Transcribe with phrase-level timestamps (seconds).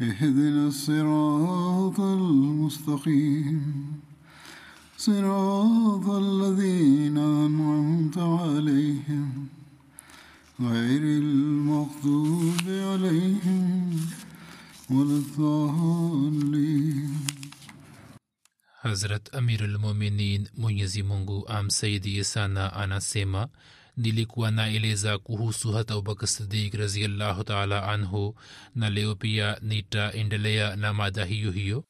[0.00, 3.62] اهدنا الصراط المستقيم.
[4.96, 9.48] صراط الذين أنعمت عليهم.
[10.60, 13.96] غير المغضوب عليهم
[14.90, 17.10] ولا الضالين.
[18.84, 22.98] حضرت امیر المومنین منیزی منگو أم سيدي سانا آنا
[23.96, 28.34] nilikuwa naeleza kuhusu hata abubakar sidik raziallahu taala anhu
[28.74, 31.84] na leo pia nitaendelea na mada hiyo hiyo.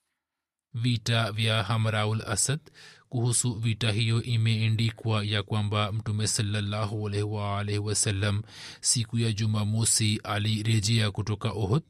[0.74, 2.60] Vita vya hamraul asad
[3.16, 6.26] kuhusu vita hiyo imeendikwa ya kwamba mtume
[7.24, 8.42] waalaihi wasallam
[8.80, 11.82] siku ya jumamosi alirejea kutoka ohud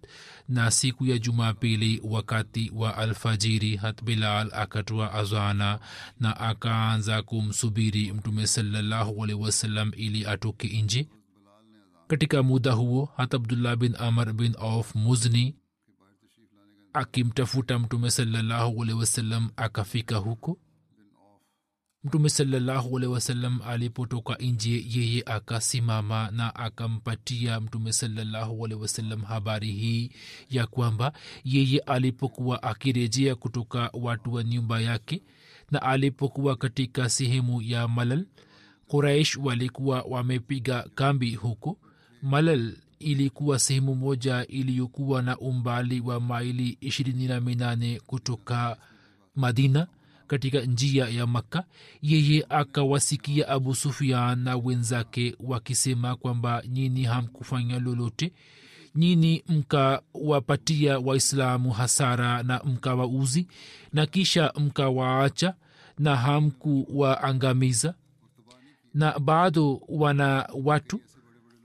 [0.49, 5.81] na siku ya jumapili wakati wa alfajiri hat bilal akatoa azana
[6.21, 11.09] na akaanza kumsubiri mtume salallahu alaihi wasallam ili atoke nje.
[12.07, 15.57] Katika muda huo hat abdullah bin amr bin auf muzni
[16.93, 20.59] akimtafuta mtume salallahu alaihi wasallam akafika huko
[22.07, 29.73] mtume salallahu alehi wasallam alipotoka nje yeye akasimama na akampatia mtume salallahu alehi wasallam habari
[29.73, 30.11] hii
[30.51, 31.13] ya kwamba
[31.45, 35.23] yeye alipokuwa akirejea kutoka watu wa nyumba yake
[35.71, 38.27] na alipokuwa katika sehemu ya malal
[38.89, 41.79] quraish walikuwa wamepiga kambi huko.
[42.23, 48.77] Malal ilikuwa sehemu moja iliyokuwa na umbali wa maili ishirini na minane kutoka
[49.37, 49.87] madina
[50.27, 51.65] katika njia ya makka
[52.03, 58.33] yeye akawasikia abu sufian na wenzake wakisema kwamba nyini hamkufanya lolote
[58.95, 63.47] nyini mkawapatia waislamu hasara na mkawauzi
[63.93, 65.55] na kisha mkawaacha
[65.99, 67.95] na hamkuwaangamiza.
[68.95, 71.01] Na bado wana watu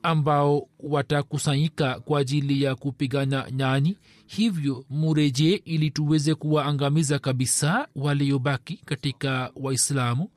[0.04, 3.98] ambao watakusanyika kwa ajili ya kupigana nyani.
[4.26, 10.30] Hivyo murejee ili tuweze kuwaangamiza kabisa waliobaki katika waislamu.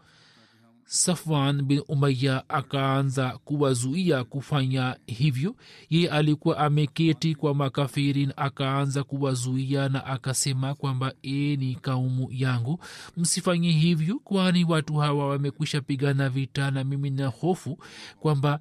[0.87, 5.57] Safwan bin umaya akaanza kuwazuia kufanya hivyo.
[5.91, 12.81] Ye alikuwa ameketi kwa makafirin akaanza kuwazuia na akasema kwamba e ni kaumu yangu.
[13.17, 17.79] Msifanye hivyo kwani watu hawa wamekwisha pigana vita na mimi na hofu
[18.21, 18.61] kwamba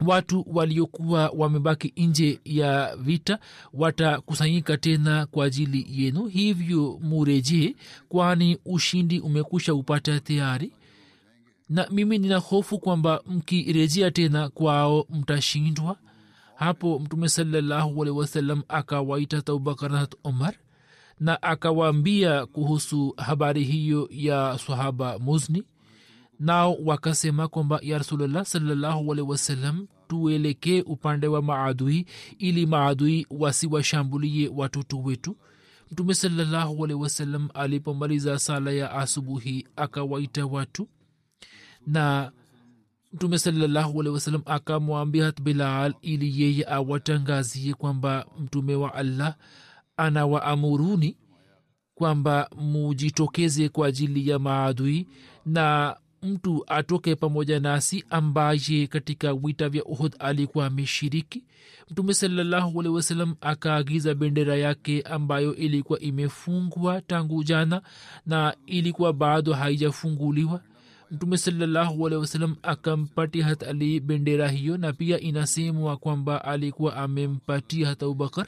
[0.00, 3.38] watu waliokuwa wamebaki nje ya vita
[3.72, 6.26] watakusanyika tena kwa ajili yenu.
[6.26, 7.74] Hivyo murejee
[8.08, 10.72] kwani ushindi umekusha upata tayari.
[11.68, 15.96] Na mimi nina hofu kwamba mkirejea tena kwao mtashindwa.
[16.54, 20.54] Hapo mtume salallahu alehi wasallam akawaita abubakar na umar
[21.20, 25.62] na akawaambia kuhusu habari hiyo ya sahaba muzni
[26.40, 32.06] nao wakasema kwamba ya rasulllah salllahualhi wasallam tuelekee upande wa maadui
[32.38, 35.36] ili maadui wasiwashambulie watoto wetu.
[35.92, 40.88] Mtume salllahualhi wasallam alipomaliza sala ya asubuhi akawaita watu.
[41.86, 42.32] Na
[43.12, 49.36] mtume salllahualhi wasallam akamwambia bilal ili yeye awatangazie kwamba mtume wa allah
[49.96, 51.16] anawaamuruni
[51.94, 55.08] kwamba mujitokeze kwa ajili ya maadui
[55.46, 61.44] na mtu atoke pamoja nasi ambaye katika vita vya uhud alikuwa ameshiriki?
[61.90, 67.82] Mtume salallahu alehi akaagiza bendera yake ambayo ilikuwa imefungwa tangu jana
[68.26, 70.60] na ilikuwa bado haijafunguliwa.
[71.10, 78.06] Mtume salallahu alehi akampatia hat ali bendera hiyo na pia inasemwa kwamba alikuwa amempatia hata
[78.06, 78.46] abubakar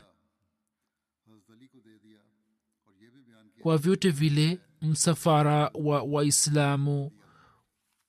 [3.63, 7.11] kwa vyote vile msafara wa waislamu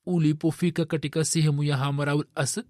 [0.07, 2.65] ulipofika katika sehemu ya hamraul asad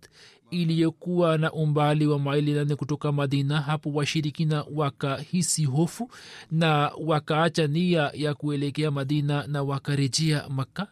[0.52, 6.12] iliyokuwa na umbali wa maili nane kutoka madina hapo washirikina wakahisi hofu
[6.52, 10.88] na wakaacha nia ya kuelekea madina na wakarejea makka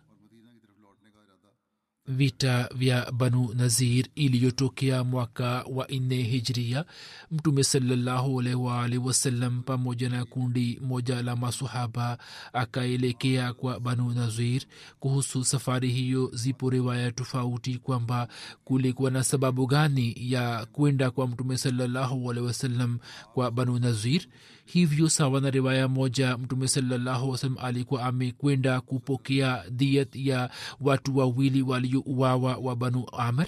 [2.07, 6.85] vita vya banu nazir iliyotokea mwaka wa nne hijria
[7.31, 12.17] mtume salllahualwalhi wasallam pamoja na kundi moja la masahaba
[12.53, 14.61] akaelekea kwa banu nazir.
[14.99, 18.27] Kuhusu safari hiyo zipo riwaya tofauti kwamba
[18.63, 22.99] kulikuwa na sababu gani ya kwenda kwa mtume salllahualhi wasallam
[23.33, 24.21] kwa banu nazir
[24.65, 30.50] hivyo sawa na riwaya moja mtume sallahuwasalam alikuwa amekwenda kupokea diet ya
[30.81, 33.47] watu wawili waliouawa wa banu amr.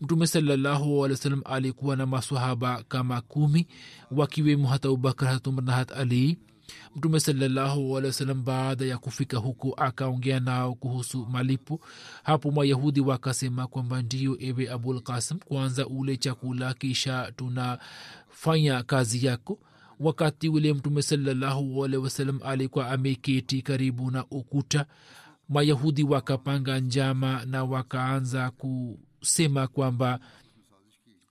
[0.00, 3.66] Mtume sallahualwasalam alikuwa na masahaba kama kumi
[4.10, 6.38] wakiwemo hata abubakar hat umar na hat ali.
[6.96, 11.80] Mtume sallahualwasalam baada ya kufika huko akaongea nao kuhusu malipo.
[12.22, 19.58] Hapo mayahudi wakasema kwamba ndio ewe abul kasim kwanza ule chakula kisha tunafanya kazi yako
[20.00, 24.86] wakati ule mtume salllahualhi wasalam alikuwa ameketi karibu na ukuta
[25.48, 30.20] mayahudi wakapanga njama na wakaanza kusema kwamba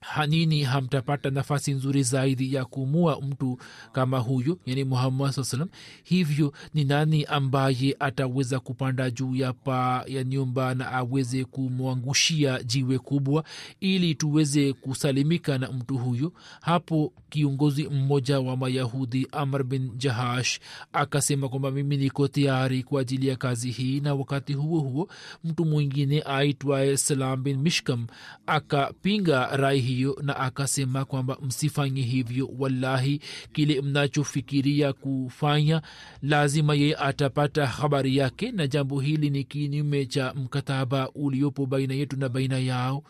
[0.06, 3.58] hanini hamtapata nafasi nzuri zaidi ya kumua mtu
[3.92, 5.68] kama huyo yani muhammad saa salam
[6.04, 12.98] hivyo ni nani ambaye ataweza kupanda juu ya paa ya nyumba na aweze kumwangushia jiwe
[12.98, 13.44] kubwa
[13.80, 20.60] ili tuweze kusalimika na mtu huyo hapo kiongozi mmoja wa mayahudi amr bin jahash
[20.92, 25.08] akasema kwamba mimi niko tayari kwa ajili ya kazi hii na wakati huo huo
[25.44, 28.06] mtu mwingine aitwaye salam bin mishkam
[28.46, 33.20] akapinga rai hiyo na akasema kwamba msifanye hivyo wallahi
[33.52, 35.82] kile mnachofikiria kufanya
[36.22, 42.16] lazima yeye atapata habari yake na jambo hili ni kinyume cha mkataba uliopo baina yetu
[42.16, 43.04] na baina yao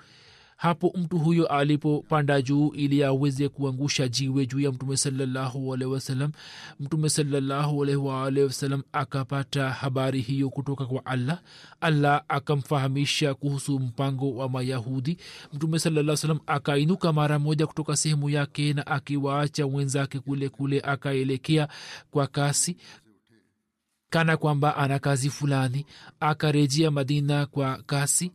[0.57, 6.33] hapo mtu huyo alipopanda juu ili aweze kuangusha jiwe juu ya mtume sawasalam
[6.81, 11.41] mtume salallahu alehi waalehi wasalam akapata habari hiyo kutoka kwa allah.
[11.81, 15.19] Allah akamfahamisha kuhusu mpango wa mayahudi.
[15.53, 16.17] Mtume salaa
[16.47, 21.69] akainuka mara moja kutoka sehemu yake na akiwaacha wenzake kule kule akaelekea
[22.11, 22.77] kwa kasi
[24.11, 25.87] kana kwamba ana kazi fulani
[26.21, 28.33] akarejea madina kwa kasi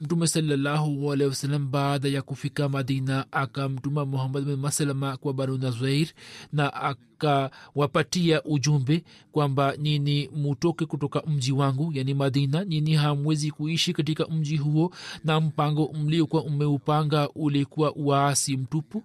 [0.00, 6.08] mtume salallahu alehi wasalam baada ya kufika madina akamtuma muhammad bin maslama kwa banu nazair
[6.52, 14.26] na akawapatia ujumbe kwamba nini mutoke kutoka mji wangu yani madina nini hamwezi kuishi katika
[14.26, 14.92] mji huo
[15.24, 19.02] na mpango mliokuwa umeupanga ulikuwa waasi mtupu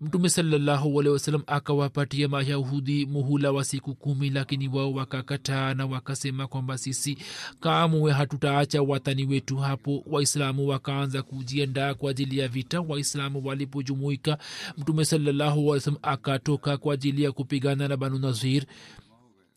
[0.00, 6.46] mtume salallahu alehi wasalam akawapatia mayahudi muhula wa siku kumi lakini wao wakakataa na wakasema
[6.46, 7.18] kwamba sisi
[7.60, 10.02] kamwe hatutaacha watani wetu hapo.
[10.06, 12.80] Waislamu wakaanza kujiandaa kwa ajili ya vita.
[12.80, 14.38] Waislamu walipojumuika
[14.78, 18.64] mtume salallahu alehi wasalam akatoka kwa ajili ya kupigana na banu nazir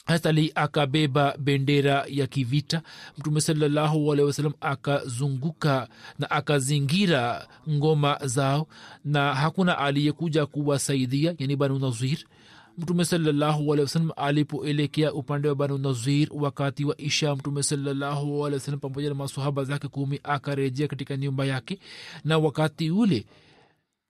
[0.06, 2.82] hatali akabeba bendera ya kivita.
[3.18, 5.88] Mtume salallahu alehi wasalam akazunguka
[6.20, 8.68] na akazingira ngoma zao
[9.06, 12.18] na hakuna aliyekuja kuwasaidia yani banu nazir.
[12.78, 18.54] Mtume salallahu alehi wasalam alipoelekea upande wa banu nazir wakati wa isha mtume salallahu alehi
[18.60, 21.80] wasalam pamoja na masahaba zake kumi akarejea katika nyumba yake.
[22.24, 23.26] Na wakati ule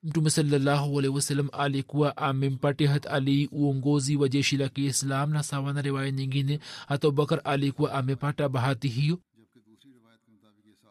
[0.04, 5.74] mtume salallahu alehi wasalam alikuwa amempatia hat ali uongozi wa jeshi la kiislam na sawa
[5.74, 9.20] na riwaya nyingine hata abubakar alikuwa amepata bahati hiyo.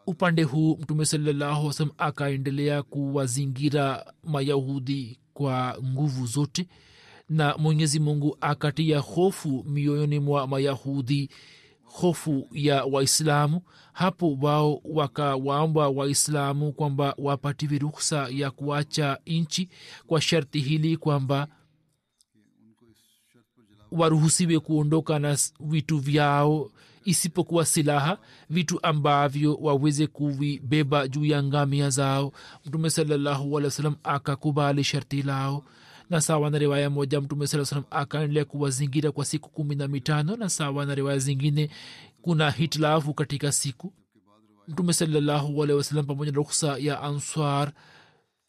[0.07, 6.67] Upande huu mtume salallahu wasalam akaendelea kuwazingira mayahudi kwa nguvu zote
[7.29, 11.29] na mwenyezi mungu akatia hofu mioyoni mwa mayahudi
[11.93, 13.61] hofu ya waislamu.
[13.93, 19.69] Hapo wao wakawaomba waislamu kwamba wapatiwe ruksa ya kuacha nchi
[20.07, 21.47] kwa sharti hili kwamba
[23.91, 26.71] waruhusiwe kuondoka na vitu vyao
[27.05, 28.17] isipokuwa silaha
[28.49, 32.31] vitu ambavyo waweze kuvibeba juu ya ngamia zao.
[32.65, 35.63] Mtume salallahu sallam akakubali sharti lao
[36.09, 40.35] na sawa na riwaya moja mtume saa salam akaendelea kuwazingira kwa siku kumi na mitano
[40.35, 41.69] na sawa na riwaya zingine
[42.21, 43.93] kuna hitilafu katika siku.
[44.67, 47.71] Mtume salallahu alehi wasalam pamoja na ruksa ya answar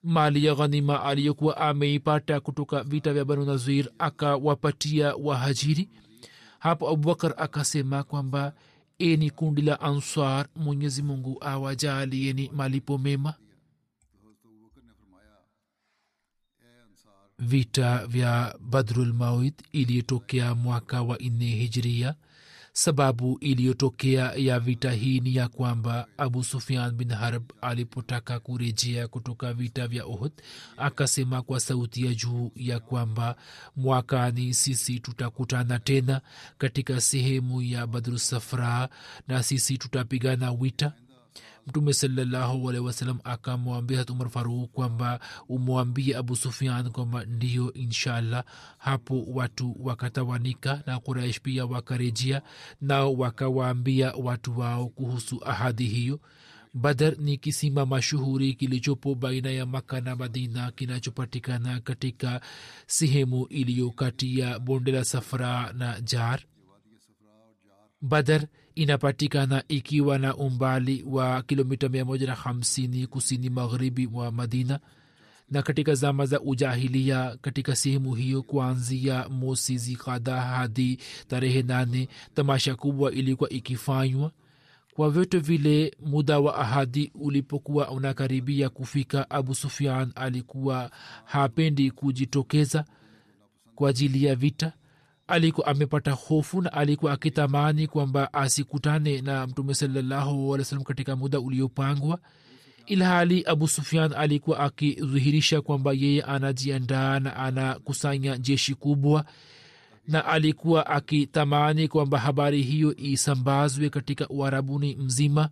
[0.02, 5.88] mali ya ghanima aliyokuwa ameipata kutoka vita vya banu nazir akawapatia wahajiri.
[6.58, 8.52] Hapo abubakar akasema kwamba
[8.98, 13.34] eni kundi la answar mwenyezi mungu awajalieni malipo mema
[17.38, 22.14] vita vya badrulmawid iliyotokea mwaka wa nne hijiria
[22.76, 29.52] sababu iliyotokea ya vita hii ni ya kwamba abu sufian bin harb alipotaka kurejea kutoka
[29.52, 30.32] vita vya ohd
[30.76, 33.36] akasema kwa sauti ya juu ya kwamba
[33.76, 36.20] mwakani sisi tutakutana tena
[36.58, 38.88] katika sehemu ya badrusafra
[39.28, 40.92] na sisi tutapigana wita
[41.66, 44.30] mtume salllahualhi wasalam akamwambia hat umar
[44.72, 48.44] kwamba umwambie abu sufian kwamba ndiyo inshallah.
[48.78, 52.42] Hapo watu wakatawanika na quraish pia wakarejea
[52.80, 56.20] nao wakawaambia watu wao kuhusu ahadi hiyo.
[56.74, 62.40] Badar ni kisima mashuhuri kilichopo baina ya maka na madina kinachopatikana katika
[62.86, 66.40] sehemu iliyo kati ya bonde la safra na jar
[68.02, 74.80] badar inapatikana ikiwa na umbali wa kilomita 150 kusini magharibi mwa madina.
[75.50, 82.74] Na katika zama za ujahilia katika sehemu hiyo kuanzia mosi zikada hadi tarehe nane tamasha
[82.74, 84.32] kubwa ilikuwa ikifanywa.
[84.94, 90.90] Kwa vyote vile muda wa ahadi ulipokuwa unakaribia kufika abu sufian alikuwa
[91.24, 92.84] hapendi kujitokeza
[93.74, 94.72] kwa ajili ya vita
[95.26, 102.18] alikuwa amepata hofu na alikuwa akitamani kwamba asikutane na mtume sallahualwasalam katika muda uliopangwa
[102.86, 109.24] ilhali abu sufian alikuwa akidhihirisha kwamba yeye anajiandaa na anakusanya jeshi kubwa
[110.08, 115.48] na alikuwa akitamani kwamba habari hiyo isambazwe katika uharabuni mzima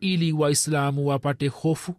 [0.00, 1.94] ili waislamu wapate hofu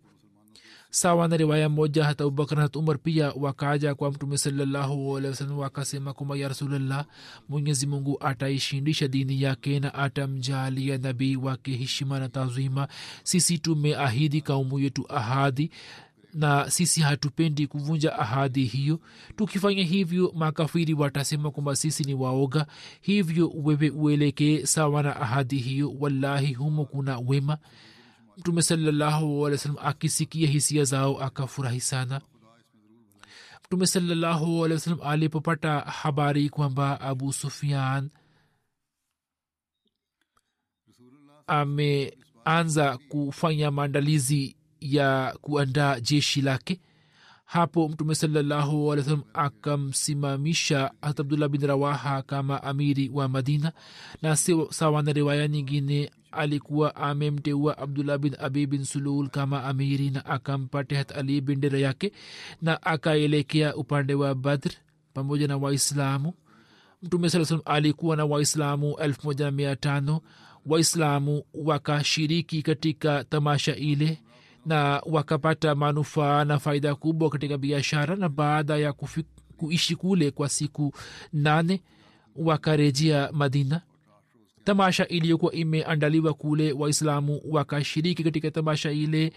[0.95, 6.37] sawa na riwaya moja hata abubakar hata umar pia wakaja kwa mtume sallahualwasalam wakasema kwamba
[6.37, 7.05] ya rasulllah
[7.49, 12.87] mwenyezi mungu ataishindisha dini yake na atamjalia nabii wake heshima na tazima
[13.23, 15.71] sisi tumeahidi kaumu yetu ahadi
[16.33, 18.99] na sisi hatupendi kuvunja ahadi hiyo.
[19.35, 22.65] Tukifanya hivyo makafiri watasema kwamba sisi ni waoga.
[23.01, 25.93] Hivyo wewe uelekee sawa na ahadi hiyo.
[25.99, 27.57] Wallahi humo kuna wema
[28.37, 32.21] mtume sallahualwasalam akisikia hisia zao akafurahi sana.
[33.65, 38.09] Mtume sallahualwasalam alipopata habari kwamba abu sufian
[41.47, 46.79] ameanza kufanya maandalizi ya kuandaa jeshi lake
[47.45, 53.71] hapo mtume sallahualwasalam akamsimamisha hat abdullah bin rawaha kama amiri wa madina.
[54.21, 54.35] Na
[54.69, 60.95] sawa na riwaya nyingine alikuwa amemteua abdullah bin abi bin sulul kama amiri na akampate
[60.95, 62.11] hat ali bendera yake
[62.61, 64.71] na akaelekea upande wa badr
[65.13, 66.33] pamoja na waislamu.
[67.03, 70.21] Mtume saa salam alikuwa na waislamu elfu moja na mia tano.
[70.65, 74.19] Waislamu wakashiriki katika tamasha ile
[74.65, 78.93] na wakapata manufaa na faida kubwa katika biashara na baada ya
[79.57, 80.93] kuishi kule kwa siku
[81.33, 81.81] nane
[82.35, 83.81] wakarejea madina
[84.65, 89.33] tamasha iliyokuwa imeandaliwa kule waislamu wakashiriki katika tamasha ile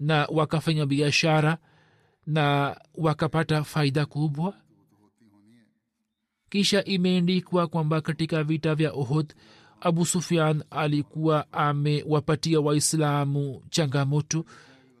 [0.00, 1.58] na wakafanya biashara
[2.26, 4.54] na wakapata faida kubwa.
[6.48, 9.34] Kisha imeendikwa kwamba katika vita vya ohod
[9.80, 14.44] abu sufian alikuwa amewapatia waislamu changamoto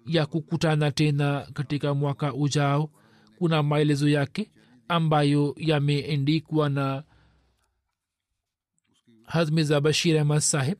[0.06, 2.90] ya kukutana tena katika mwaka ujao.
[3.38, 4.50] Kuna maelezo yake
[4.88, 7.02] ambayo yameendikwa na
[9.26, 10.76] hazmiza بشیر احمد صاحب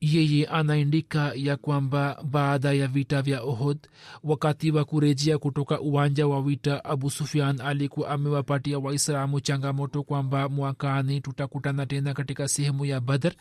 [0.00, 3.78] yeye anaandika ya kwamba baada ya vita vya ohod
[4.22, 11.20] wakati wa kurejea kutoka uwanja wa vita abu sufian alikuwa amewapatia waislamu changamoto kwamba mwakani
[11.20, 13.32] tutakutana tena katika sehemu ya badr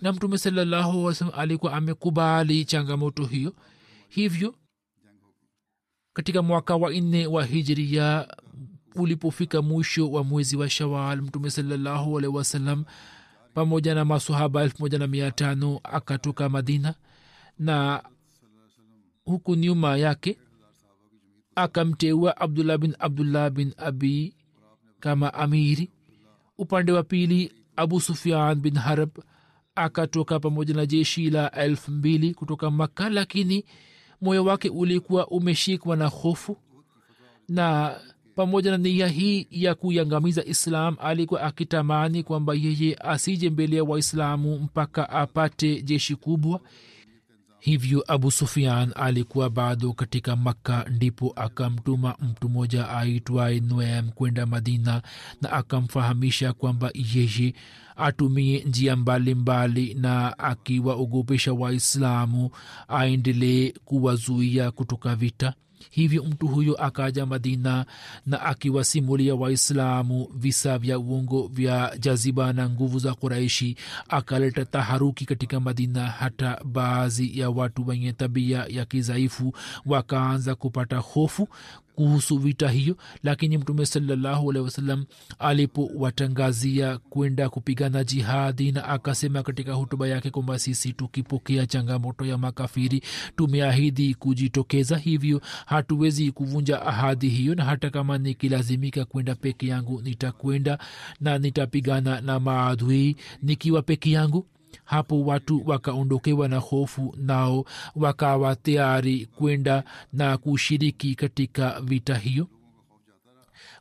[0.00, 3.54] na mtume salallahu wasalam alikuwa amekubali changamoto hiyo.
[4.08, 4.54] Hivyo
[6.12, 8.28] katika mwaka wa nne wa hijria
[9.02, 12.84] ulipofika mwisho wa mwezi wa shawal mtume salallahu alehi wasalam
[13.54, 16.94] pamoja na masahaba elfu moja na mia tano akatoka madina
[17.58, 18.02] na
[19.24, 20.38] huku nyuma yake
[21.54, 24.34] akamteua abdullah bin abdullah bin abi
[25.00, 25.90] kama amiri.
[26.58, 29.10] Upande wa pili abu sufian bin harab
[29.74, 33.64] akatoka pamoja na jeshi la elfu mbili kutoka makka lakini
[34.20, 36.56] moyo wake ulikuwa umeshikwa na hofu
[37.48, 37.96] na
[38.38, 44.58] pamoja na nia hii ya kuiangamiza islam alikuwa akitamani kwamba yeye asije mbele ya waislamu
[44.58, 46.60] mpaka apate jeshi kubwa.
[47.60, 55.02] Hivyo abu sufian alikuwa bado katika makka ndipo akamtuma mtu mmoja aitwaye noem kwenda madina
[55.42, 57.54] na akamfahamisha kwamba yeye
[57.96, 62.50] atumie njia mbalimbali mbali na akiwaogopesha waislamu
[62.88, 65.54] aendelee kuwazuia kutoka vita
[65.90, 67.86] hivyo mtu huyo akaja madina
[68.26, 73.76] na akiwasimulia waislamu visa vya uongo vya jaziba na nguvu za kuraishi
[74.08, 76.06] akaleta taharuki katika madina.
[76.06, 79.52] Hata baadhi ya watu wenye tabia ya kizaifu
[79.86, 81.48] wakaanza kupata hofu
[81.98, 85.04] kuhusu vita hiyo lakini mtume salallahu alehi wasallam
[85.38, 93.02] alipowatangazia kwenda kupigana jihadi na akasema katika hutuba yake kwamba sisi tukipokea changamoto ya makafiri
[93.36, 100.78] tumeahidi kujitokeza hivyo hatuwezi kuvunja ahadi hiyo na hata kama nikilazimika kwenda peke yangu nitakwenda
[101.20, 104.46] na nitapigana na maadui nikiwa peke yangu
[104.84, 107.64] hapo watu wakaondokewa na hofu nao
[107.96, 112.46] wakawa tayari kwenda na kushiriki katika vita hiyo.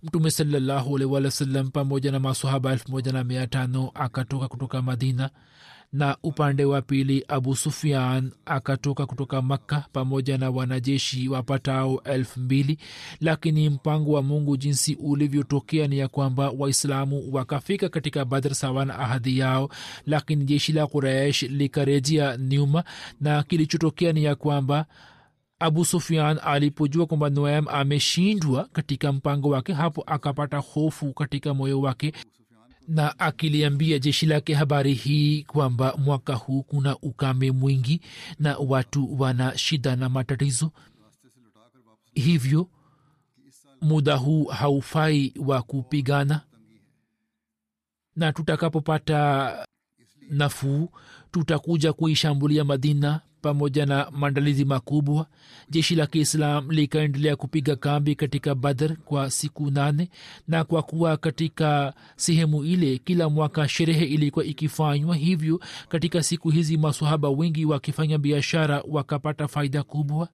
[0.03, 4.81] Mtume salallahu alaihi wa sallam pamoja na masahaba elfu moja na mia tano akatoka kutoka
[4.81, 5.29] madina
[5.93, 12.77] na upande wa pili abu sufian akatoka kutoka makka pamoja na wanajeshi wapatao elfu mbili.
[13.21, 18.99] Lakini mpango wa mungu jinsi ulivyotokea ni ya kwamba waislamu wakafika katika badr sawa na
[18.99, 19.69] ahadi yao
[20.05, 22.83] lakini jeshi la quraish likarejea nyuma.
[23.21, 24.85] Na kilichotokea ni ya kwamba
[25.59, 32.13] abu sufian alipojua kwamba noam ameshindwa katika mpango wake hapo akapata hofu katika moyo wake
[32.87, 38.01] na akiliambia jeshi lake habari hii kwamba mwaka huu kuna ukame mwingi
[38.39, 40.71] na watu wana shida na matatizo.
[42.13, 42.69] Hivyo
[43.81, 46.41] muda huu haufai wa kupigana.
[48.15, 49.67] Na tutakapopata
[50.29, 50.89] nafuu
[51.39, 55.27] tutakuja kuishambulia madina pamoja na maandalizi makubwa.
[55.69, 60.09] Jeshi la kiislam likaendelea kupiga kambi katika badr kwa siku nane
[60.47, 66.77] na kwa kuwa katika sehemu ile kila mwaka sherehe ilikuwa ikifanywa hivyo katika siku hizi
[66.77, 70.29] masahaba wengi wakifanya biashara wakapata faida kubwa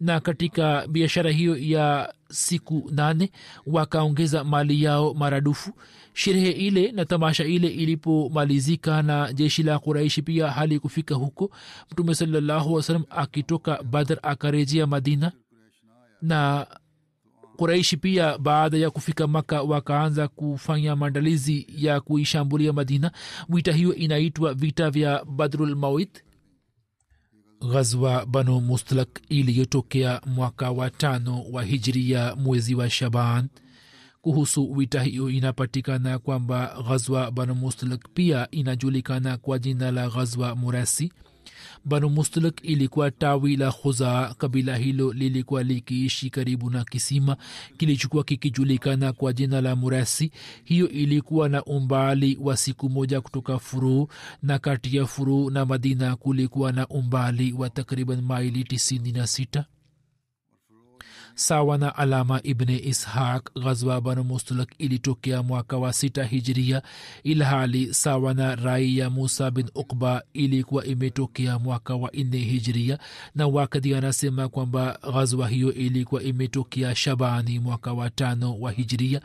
[0.00, 3.30] na katika biashara hiyo ya siku nane
[3.66, 5.72] wakaongeza mali yao maradufu.
[6.14, 11.50] Sherehe ile na tamasha ile ilipomalizika na jeshi la kuraishi pia hali kufika huko
[11.92, 15.32] mtume salallahu wasalam akitoka badr akarejea madina.
[16.22, 16.66] Na
[17.56, 23.10] kuraishi pia baada ya kufika maka wakaanza kufanya maandalizi ya kuishambulia madina.
[23.48, 26.22] Vita hiyo inaitwa vita vya badrul mawit
[27.60, 33.48] ghazwa banu mustlak iliyotokea mwaka wa tano wa hijria mwezi wa shaban.
[34.22, 41.12] Kuhusu vita hiyo inapatikana kwamba ghazwa banu mustlak pia inajulikana kwa jina la ghazwa murasi
[41.84, 44.34] banu mustlik ilikuwa tawi la khuzaa.
[44.34, 47.36] Kabila hilo lilikuwa likiishi karibu na kisima
[47.76, 50.30] kilichokuwa kikijulikana kwa jina la murasi.
[50.64, 54.08] Hiyo ilikuwa na umbali wa siku moja kutoka furuu
[54.42, 59.64] na kati ya furuu na madina kulikuwa na umbali wa takriban maili 96
[61.38, 66.82] sawa na alama ibne ishaq ghazwa banu mustalak ilitokea mwaka wa sita hijiria
[67.22, 72.98] ilhali sawa na rai ya musa bin ukba ilikuwa imetokea mwaka wa nne hijiria
[73.34, 79.20] na wakati anasema kwamba ghazwa hiyo ilikuwa imetokea shabani mwaka wa tano wa hijiria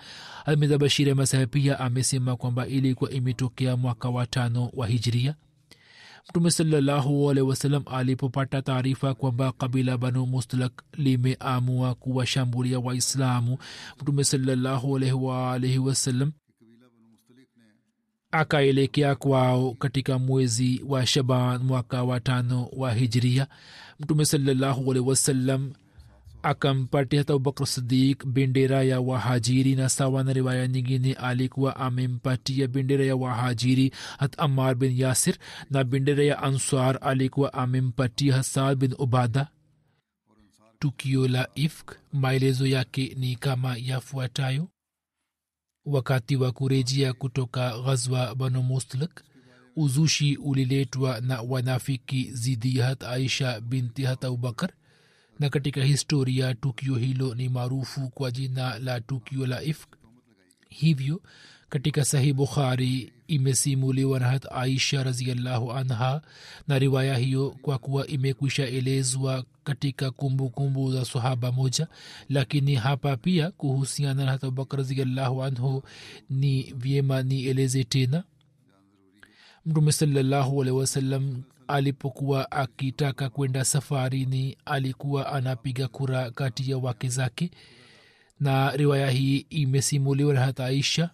[0.45, 5.35] almedha bashiri masahe pia amesema kwamba ilikuwa imetokea mwaka wa tano wa hijiria
[6.29, 13.57] mtume salllahualhi wasalam alipopata taarifa kwamba kabila banu mustalak limeamua kuwashambulia waislamu
[14.01, 16.31] mtume salllahualwalhi wasalam
[18.31, 23.47] akaelekea kwao katika mwezi wa shaban mwaka wa tano wa hijria.
[23.99, 25.71] Mtume salllahualhi wasalam
[26.43, 33.87] ಅಕಂಪಠ್ಯತೊಬ್ಬಕ್ರಸದೀಕ್ ಬೆಂಡೇರಾಯ ವಹಾಜೀರಿ ನಸಾವನ ರಿವಾಯನಿಗಿನಿ ಆಲಿಕ್ ವ ಅಮೆಂಪಟಿಯ ಬೆಂಡೇರಾಯ ವಹಾಜೀರಿ
[34.21, 35.39] ಹತ್ ಅಮ್ಮಾರ್ ಬಿನ್ ಯಾಸಿರ್
[35.71, 39.45] ನ ಬೆಂಡೇರಾಯ ಅನ್ಸಾರ್ ಆಲಿಕ್ ವ ಅಮೆಂಪಟಿ ಹಸಾರ್ ಬಿನ್ ಉಬಾದಾ
[40.81, 44.63] tukio la ifk maelezo yake ni kama yafuatayo
[45.85, 49.23] wakati wa kurejea kutoka ghazwa banu muslak
[49.77, 54.69] uzushi uliletwa na wanafiki zidi hat aisha binti hat abubakar
[55.39, 59.95] na katika historia tukio hilo ni maarufu kwa jina la tukio la ifk.
[60.69, 61.21] Hivyo
[61.69, 66.21] katika sahih bukhari imesimuliwa na hat aisha raziallahu anha
[66.67, 71.87] na riwaya hiyo kwa kuwa imekwisha elezwa katika kumbukumbu kumbu za sahaba moja
[72.29, 75.83] lakini hapa pia kuhusiana na hat abubakar raziallahu anhu
[76.29, 78.23] ni vyema nieleze tena.
[79.65, 87.51] Mtume salallahu alehi wasallam alipokuwa akitaka kwenda safarini alikuwa anapiga kura kati ya wake zake.
[88.39, 91.09] Na riwaya hii imesimuliwa na hata aisha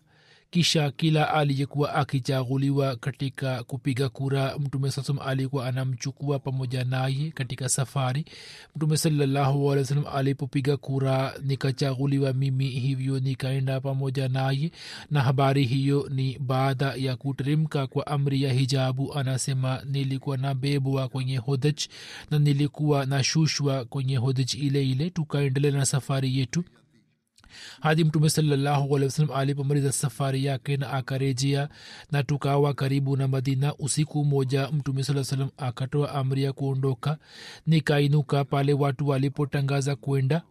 [0.50, 7.70] kisha kila aliyekuwa akichaguliwa katika kupiga kura mtume saa salam alikuwa anamchukua pamoja naye katika
[7.70, 8.26] safari.
[8.76, 9.72] Mtume salallahu
[10.14, 14.72] alipopiga kura nikachaguliwa mimi hivyo nikaenda pamoja naye.
[15.12, 21.08] Na habari hiyo ni baada ya kuteremka kwa amri ya hijabu anasema nilikuwa na bebwa
[21.08, 21.78] kwenye hodaj
[22.32, 25.10] na nilikuwa na shushwa kwenye hodaj ile ile.
[25.10, 26.64] Tukaendelea na safari yetu
[27.82, 31.70] hadi mtume sallahualwasalam alipomaliza safari yake na akarejea
[32.12, 37.18] na tukawa karibu na madina usiku moja mtume saa salam akatoa amri ya kuondoka.
[37.68, 40.42] Nikainuka pale watu walipotangaza kwenda.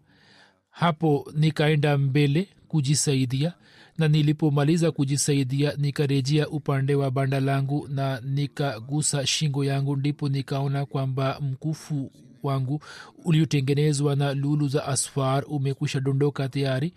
[0.70, 3.52] Hapo nikaenda mbele kujisaidia
[3.98, 11.38] na nilipomaliza kujisaidia nikarejea upande wa banda langu na nikagusa shingo yangu ndipo nikaona kwamba
[11.40, 12.10] mkufu
[12.46, 12.80] wangu
[13.24, 16.94] uliotengenezwa na lulu za asfar umekwisha dondoka tayari.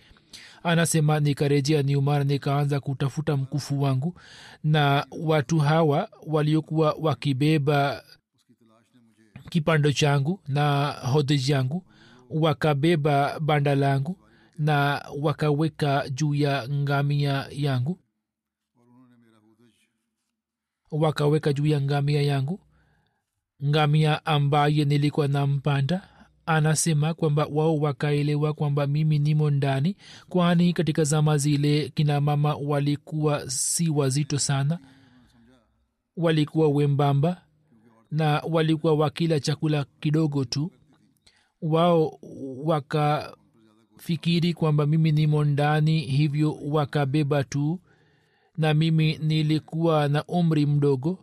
[0.64, 4.16] Anasema nikarejea niumara nikaanza kutafuta mkufu wangu.
[4.64, 8.04] Na watu hawa waliokuwa wakibeba
[9.50, 11.84] kipando changu na hodej yangu
[12.30, 14.18] wakabeba banda langu
[14.58, 18.00] na wakaweka juu ya ngamia yangu.
[20.92, 22.60] Wakaweka juu ya ngamia yangu
[23.66, 26.08] ngamia ambaye nilikuwa nampanda
[26.46, 29.96] anasema kwamba wao wakaelewa kwamba mimi nimo ndani
[30.30, 34.80] kwani katika zama zile kina mama walikuwa si wazito sana.
[36.18, 37.42] Walikuwa wembamba
[38.12, 40.72] na walikuwa wakila chakula kidogo tu.
[41.62, 42.20] Wao
[42.64, 47.80] wakafikiri kwamba mimi nimo ndani hivyo wakabeba tu.
[48.58, 51.20] Na mimi nilikuwa na umri mdogo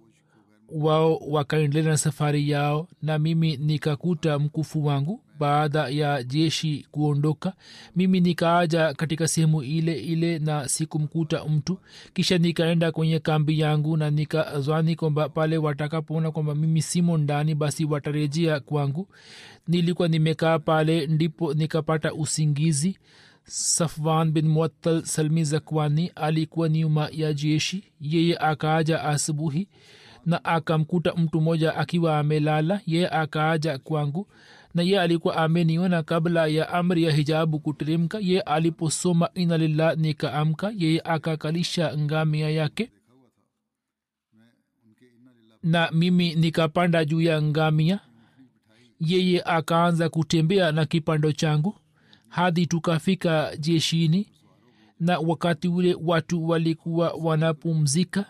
[0.73, 7.53] wao wakaendelea na safari yao na mimi nikakuta mkufu wangu baada ya jeshi kuondoka.
[7.97, 11.79] Mimi nikaaja katika sehemu ile ile na sikumkuta mtu.
[12.15, 17.85] Kisha nikaenda kwenye kambi yangu na nikazwani kwamba pale watakapoona kwamba mimi simo ndani basi
[17.85, 19.09] watarejea kwangu.
[19.69, 22.99] Nilikuwa nimekaa pale ndipo nikapata usingizi.
[23.45, 27.85] Safwan bin muattal salmi zakwani alikuwa nyuma ya jeshi.
[28.01, 29.69] Yeye akaaja asubuhi
[30.27, 32.81] na akamkuta mtu mmoja akiwa amelala.
[32.87, 34.29] Ye akaaja kwangu
[34.75, 38.19] na ye alikuwa ameniona kabla ya amri ya hijabu kuteremka.
[38.21, 40.73] Ye aliposoma ina lillah nikaamka.
[40.77, 42.91] Yeye akakalisha ngamia yake
[45.63, 48.01] na mimi nikapanda juu ya ngamia.
[49.01, 51.77] Yeye akaanza kutembea na kipando changu
[52.29, 54.27] hadi tukafika jeshini
[55.01, 58.25] na wakati ule watu walikuwa wanapumzika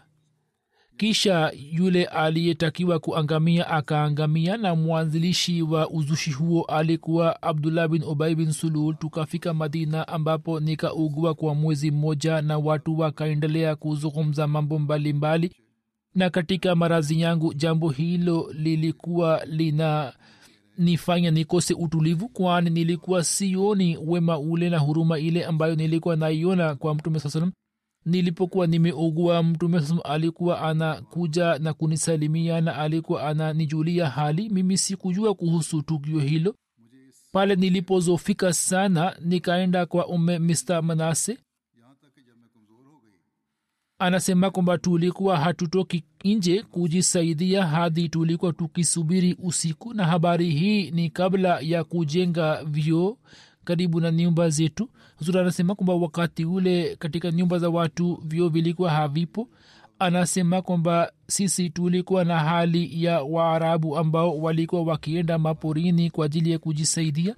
[0.96, 8.52] kisha yule aliyetakiwa kuangamia akaangamia na mwanzilishi wa uzushi huo alikuwa abdullah bin ubai bin
[8.52, 15.62] sulul tukafika madina ambapo nikaugua kwa mwezi mmoja na watu wakaendelea kuzungumza mambo mbalimbali mbali.
[16.14, 20.12] na katika marazi yangu jambo hilo lilikuwa lina
[20.78, 26.94] nifanya nikose utulivu kwani nilikuwa sioni wema ule na huruma ile ambayo nilikuwa naiona kwa
[26.94, 27.52] mtume saa salam
[28.07, 34.49] nilipokuwa nimeugua mtume saa alikuwa anakuja na kunisalimia na alikuwa ananijulia hali.
[34.49, 36.55] Mimi sikujua kuhusu tukio hilo.
[37.33, 41.38] Pale nilipozofika sana nikaenda kwa ume mr manase.
[43.99, 51.61] Anasema kwamba tulikuwa hatutoki nje kujisaidia hadi tulikuwa tukisubiri usiku na habari hii ni kabla
[51.61, 53.16] ya kujenga vyoo
[53.66, 54.88] karibu na nyumba zetu.
[55.16, 59.48] Huzuri anasema kwamba wakati ule katika nyumba za watu vyo vilikuwa havipo.
[59.98, 66.59] Anasema kwamba sisi tulikuwa na hali ya waarabu ambao walikuwa wakienda maporini kwa ajili ya
[66.59, 67.37] kujisaidia.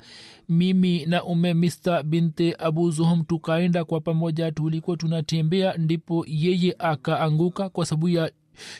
[0.48, 7.68] Mimi na ume mista binte abu zuhum tukaenda kwa pamoja tulikuwa tunatembea ndipo yeye akaanguka
[7.68, 8.30] kwa sababu ya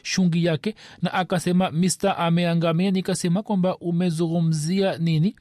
[0.02, 2.90] shungi yake na akasema mista ameangamia.
[2.90, 5.36] Nikasema kwamba umezungumzia nini?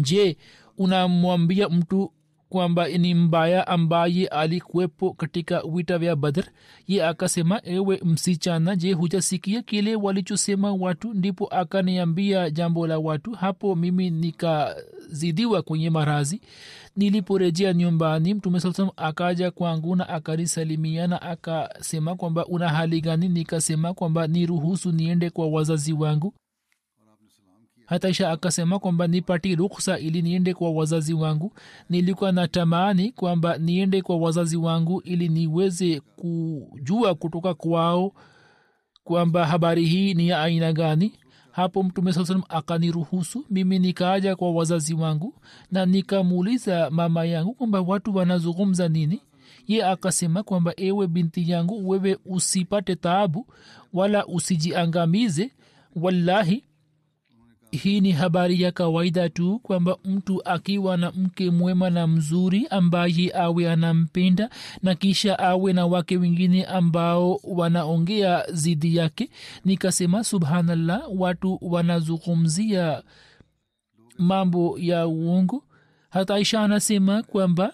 [0.00, 0.36] Je
[0.78, 2.12] unamwambia mtu
[2.48, 6.44] kwamba ni mbaya ambaye alikuwepo katika vita vya badr?
[6.86, 11.14] Ye akasema ewe msichana je hujasikia kile walichosema watu?
[11.14, 16.40] Ndipo akaniambia jambo la watu hapo mimi nikazidiwa kwenye marazi.
[16.96, 23.28] Niliporejea nyumbani mtume saa salam akaja kwangu na akanisalimia na akasema kwamba una hali gani?
[23.28, 26.34] Nikasema kwamba niruhusu niende kwa wazazi wangu
[27.86, 31.52] hata isha akasema kwamba nipati ruksa ili niende kwa wazazi wangu.
[31.90, 38.12] Nilikuwa na tamani kwamba niende kwa wazazi wangu ili niweze kujua kutoka kwao
[39.04, 41.12] kwamba habari hii ni ya aina gani.
[41.50, 45.34] Hapo mtume saa salam akaniruhusu mimi nikaaja kwa wazazi wangu
[45.70, 49.20] na nikamuuliza mama yangu kwamba watu wanazungumza nini?
[49.66, 53.46] Ye akasema kwamba ewe binti yangu wewe usipate taabu
[53.92, 55.50] wala usijiangamize.
[55.96, 56.64] Wallahi
[57.76, 63.32] hii ni habari ya kawaida tu kwamba mtu akiwa na mke mwema na mzuri ambaye
[63.36, 64.50] awe anampenda
[64.82, 69.30] na kisha awe na wake wengine ambao wanaongea zidi yake
[69.64, 73.02] nikasema subhanallah watu wanazungumzia
[74.18, 75.64] mambo ya uongo.
[76.10, 77.72] Hata isha anasema kwamba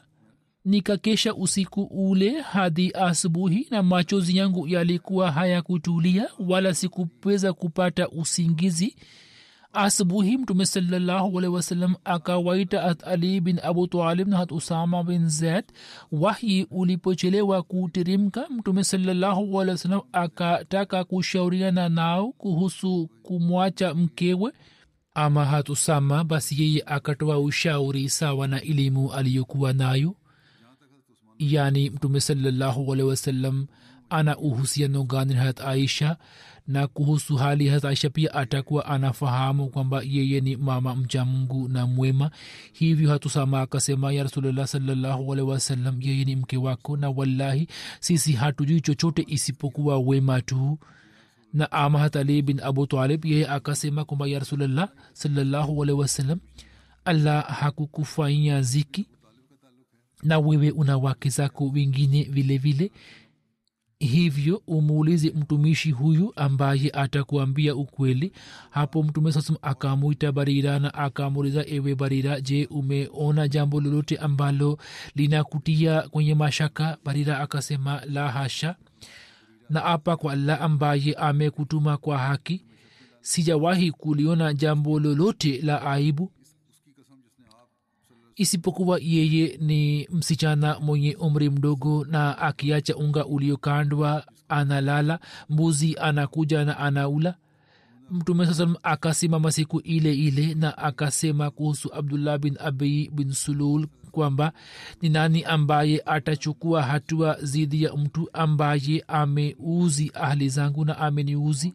[0.64, 8.96] nikakesha usiku ule hadi asubuhi na machozi yangu yalikuwa hayakutulia wala sikuweza kupata usingizi
[9.72, 10.64] asubuhi mtume
[11.48, 15.64] wasallam akawaita hat ali bin abu talib na hat usama bin zaid.
[16.12, 24.52] Wahyi ulipochelewa kutirimka mtume wasallam akataka kushauriana nao kuhusu kumwacha mkewe.
[25.14, 30.14] Ama hat usama basi yeye akatoa ushauri sawa na elimu aliyokuwa nayo.
[31.38, 32.20] Yani mtume
[33.02, 33.66] wasallam
[34.10, 36.16] ana uhusiano gani na hat aisha
[36.70, 41.86] na kuhusu hali hat aisha pia atakuwa anafahamu kwamba yeye ni mama mcha mungu na
[41.86, 42.30] mwema.
[42.72, 47.68] Hivyo hatusama akasema ya rasulllah salllahualhi wasallam yeye ni mke wako na wallahi
[48.00, 50.78] sisi hatujui chochote isipokuwa wema tu.
[51.52, 56.38] Na ama hatali bin abu talib yeye akasema kwamba ya rasulllah salllahualhi wasallam
[57.04, 59.06] allah hakukufanyia ziki
[60.22, 62.90] na wewe una wake zako wengine vile vile
[64.00, 68.32] hivyo umuulize mtumishi huyu ambaye atakuambia ukweli.
[68.70, 74.78] Hapo mtume sasam akamwita barira na akamuuliza ewe barira je umeona jambo lolote ambalo
[75.14, 76.96] linakutia kwenye mashaka?
[77.04, 78.76] Barira akasema la hasha.
[79.70, 82.64] Na apa kwa allah ambaye amekutuma kwa haki.
[83.20, 86.32] Sijawahi kuliona jambo lolote la aibu
[88.36, 96.78] isipokuwa yeye ni msichana mwenye umri mdogo na akiacha unga uliokandwa analala mbuzi anakuja na
[96.78, 97.34] anaula.
[98.10, 103.86] Mtume saa salam akasimama siku ile ile na akasema kuhusu abdullah bin abi bin sulul
[104.10, 104.52] kwamba
[105.02, 111.74] ni nani ambaye atachukua hatua zidi ya mtu ambaye ameuzi ahli zangu na ameniuzi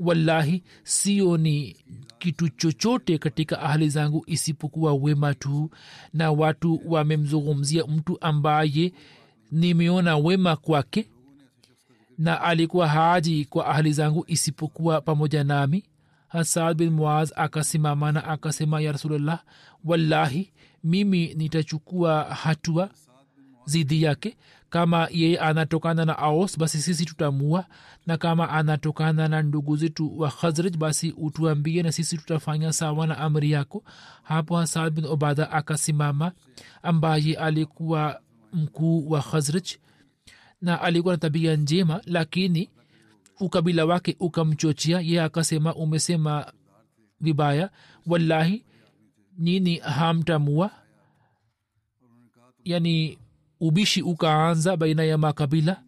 [0.00, 1.76] wallahi sio ni
[2.18, 5.70] kitu chochote katika ahli zangu isipokuwa wema tu
[6.12, 8.92] na watu wamemzungumzia mtu ambaye
[9.52, 11.08] nimeona wema kwake
[12.18, 15.84] na alikuwa haji kwa ahli zangu isipokuwa pamoja nami.
[16.28, 19.42] Hasad bin muaz akasimama akasema ya rasulllah
[19.84, 20.52] wallahi
[20.84, 22.90] mimi nitachukua hatua
[23.64, 24.36] zidi yake
[24.74, 27.64] kama yeye anatokana na aos basi sisi tutamua
[28.06, 33.18] na kama anatokana na ndugu zetu wa khazraj basi utuambie na sisi tutafanya sawa na
[33.18, 33.84] amri yako.
[34.22, 36.32] Hapo hasad bin obada akasimama
[36.82, 38.20] ambaye alikuwa
[38.52, 39.64] mkuu wa khazraj
[40.60, 42.70] na alikuwa na tabia njema lakini
[43.40, 45.00] ukabila wake ukamchochea.
[45.00, 46.52] Ye akasema umesema
[47.20, 47.70] vibaya.
[48.06, 48.64] Wallahi
[49.38, 50.70] nini hamtamua
[52.64, 53.18] yani
[53.66, 55.82] ubishi ukaanza baina ya makabila.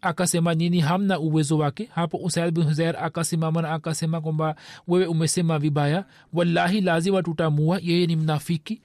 [0.00, 1.88] Akasema nini hamna uwezo wake?
[1.94, 4.56] Hapo usaid bin huzair akasimama na akasema kwamba
[4.88, 6.04] wewe umesema vibaya.
[6.32, 7.78] Wallahi lazima tutamua.
[7.82, 8.82] Yeye ni mnafiki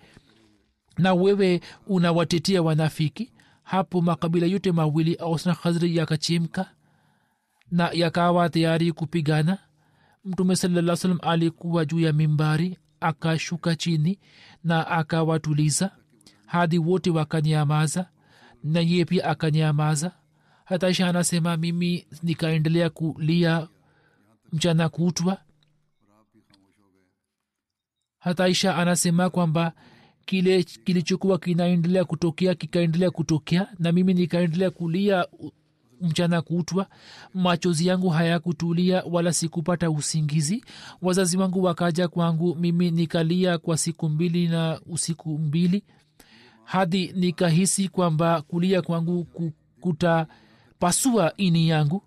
[0.98, 3.32] na wewe unawatetea wanafiki.
[3.64, 6.70] Hapo makabila yote mawili aus khazri yakachimka
[7.72, 9.58] na yakawa tayari kupigana.
[10.26, 14.20] Mtume salaa salam alikuwa juu ya mimbari akashuka chini
[14.64, 15.92] na akawatuliza.
[16.46, 18.10] Hadi wote wakanyamaza
[18.66, 20.12] na yeye pia akanyamaza.
[20.66, 23.68] Hata isha anasema mimi nikaendelea kulia
[24.52, 25.38] mchana kutwa.
[28.20, 29.74] Hata isha anasema kwamba
[30.26, 35.28] kile kilichokuwa kinaendelea kutokea kikaendelea kutokea na mimi nikaendelea kulia
[36.02, 36.88] mchana kutwa.
[37.34, 40.66] Machozi yangu hayakutulia wala sikupata usingizi.
[41.02, 45.84] Wazazi wangu wakaja kwangu mimi nikalia kwa siku mbili na usiku mbili
[46.66, 49.28] hadi nikahisi kwamba kulia kwangu
[49.82, 52.04] kutapasua ini yangu.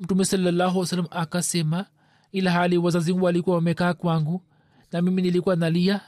[0.00, 1.86] Mtume salallahu salam akasema
[2.32, 4.42] ila hali wazazi walikuwa wamekaa kwangu
[4.92, 6.00] na mimi nilikuwa nalia.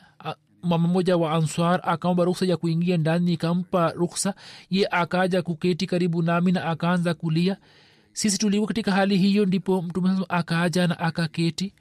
[0.62, 4.34] Mama moja wa answar akaomba ruksa ya kuingia ndani nikampa ruksa
[4.70, 7.56] ye akaja kuketi karibu nami na akaanza kulia.
[8.12, 11.72] Sisi tulikuwa katika hali hiyo ndipo mtume akaja na akaketi.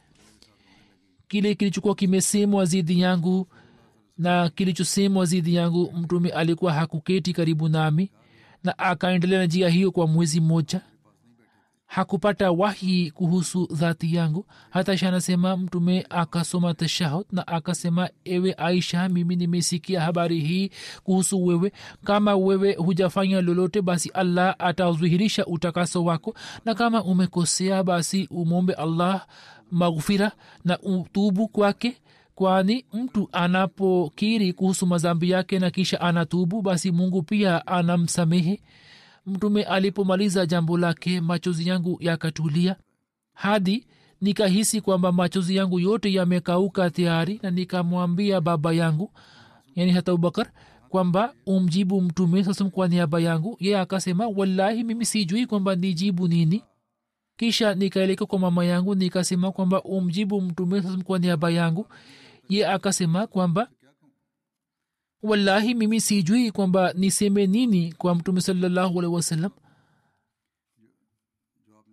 [1.28, 3.48] Kile kilichokuwa kimesemwa zidi yangu
[4.18, 8.12] na kilichosemwa zidi yangu mtume alikuwa hakuketi karibu nami
[8.64, 10.82] na akaendelea na njia hiyo kwa mwezi mmoja.
[11.86, 14.46] Hakupata wahi kuhusu dhati yangu.
[14.70, 20.70] Hata isha anasema mtume akasoma tashahud na akasema ewe aisha mimi nimesikia habari hii
[21.04, 21.72] kuhusu wewe.
[22.04, 26.36] Kama wewe hujafanya lolote basi allah atadhihirisha utakaso wako.
[26.66, 29.26] Na kama umekosea basi umombe allah
[29.72, 30.32] maghfira
[30.66, 31.98] na utubu kwake
[32.36, 38.62] kwani mtu anapokiri kuhusu mazambi yake na kisha anatubu basi mungu pia anamsamehe?
[39.26, 42.76] Mtume alipomaliza jambo lake machozi yangu yakatulia
[43.34, 43.88] hadi
[44.22, 49.12] nikahisi kwamba machozi yangu yote yamekauka tayari na nikamwambia baba yangu
[49.76, 50.52] yani hata abubakar
[50.90, 53.58] kwamba umjibu mtume sasa kwa niaba yangu.
[53.60, 56.64] Ye akasema wallahi mimi sijui kwamba nijibu nini.
[57.38, 61.88] Kisha nikaeleka kwa mama yangu nikasema kwamba umjibu mtume sasa kwa niaba yangu
[62.50, 63.70] ye akasema kwamba
[65.24, 69.52] wallahi mimi sijui kwamba niseme nini kwa mtume salallahu alaihi wasallam.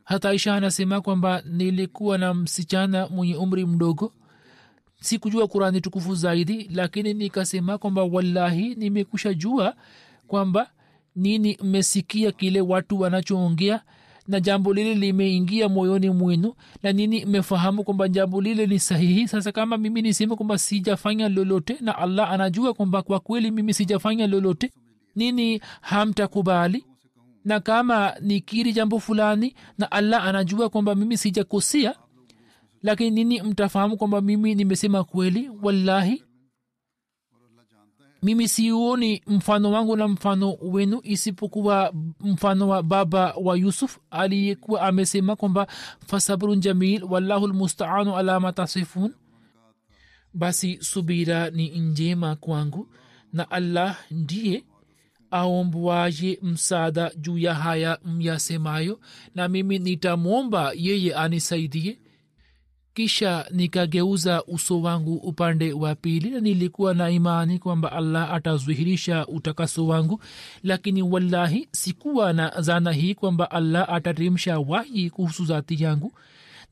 [0.05, 4.13] Hata isha anasema kwamba nilikuwa na msichana mwenye umri mdogo.
[5.01, 9.77] Sikujua kurani tukufu zaidi lakini nikasema kwamba wallahi nimekusha jua
[10.27, 10.71] kwamba
[11.17, 13.83] nini mmesikia kile watu wanachoongea
[14.31, 19.29] na jambo lile limeingia moyoni mwenu na nini mmefahamu kwamba jambo lile ni sahihi.
[19.29, 24.27] Sasa kama mimi niseme kwamba sijafanya lolote na allah anajua kwamba kwa kweli mimi sijafanya
[24.27, 24.71] lolote
[25.17, 26.85] nini hamtakubali?
[27.45, 31.95] Na kama nikiri jambo fulani na allah anajua kwamba mimi sijakosia
[32.83, 36.23] lakini nini mtafahamu kwamba mimi nimesema kweli wallahi
[38.23, 45.37] mimi siuoni mfano wangu na mfano wenu isipokuwa mfano wa baba wa yusuf aliyekuwa amesema
[45.37, 45.67] kwamba
[46.07, 49.15] fasabrun jamil wallahu lmustaanu ala matasifun
[50.35, 52.89] basi subira ni njema kwangu
[53.33, 54.65] na allah ndiye
[55.31, 59.01] aombwaye msaada juu ya haya myasemayo
[59.35, 61.99] na mimi nitamwomba yeye anisaidie
[62.95, 69.87] kisha nikageuza uso wangu upande wa pili na nilikuwa na imani kwamba allah atazuhirisha utakaso
[69.87, 70.21] wangu.
[70.63, 76.13] Lakini wallahi sikuwa na zana hii kwamba allah atarimsha wahi kuhusu zati yangu.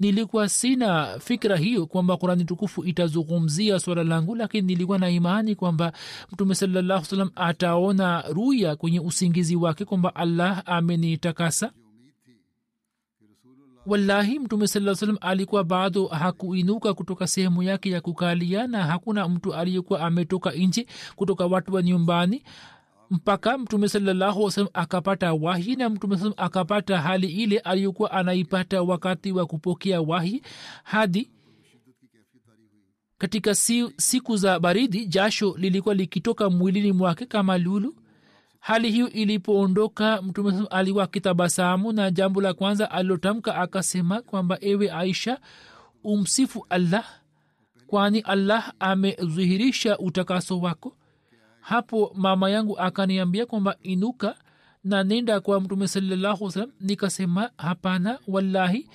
[0.01, 5.93] Nilikuwa sina fikra hiyo kwamba kurani tukufu itazungumzia swala langu lakini nilikuwa na imani kwamba
[6.33, 11.71] mtume salallahu salam ataona ruya kwenye usingizi wake kwamba allah amenitakasa
[13.89, 19.55] wallahi mtume saa salam alikuwa bado hakuinuka kutoka sehemu yake ya kukalia na hakuna mtu
[19.55, 22.43] aliyekuwa ametoka nje kutoka watu wa nyumbani.
[23.11, 29.33] Mpaka mtume salallahu salam akapata wahi na mtume salam akapata hali ile aliyokuwa anaipata wakati
[29.33, 30.43] wa kupokea wahi
[30.85, 31.31] hadi
[33.19, 37.95] katika si, siku za baridi jasho lilikuwa likitoka mwilini mwake kama lulu
[38.61, 45.41] hali hiyo ilipoondoka mtume alikuwa akitabasamu na jambo la kwanza alilotamka akasema kwamba ewe aisha
[46.05, 47.05] umsifu allah
[47.87, 50.97] kwani allah amedhihirisha utakaso wako.
[51.61, 54.37] Hapo mama yangu akaniambia kwamba inuka
[54.85, 58.89] na nenda kwa mtume salallahu salam nikasema hapana wallahi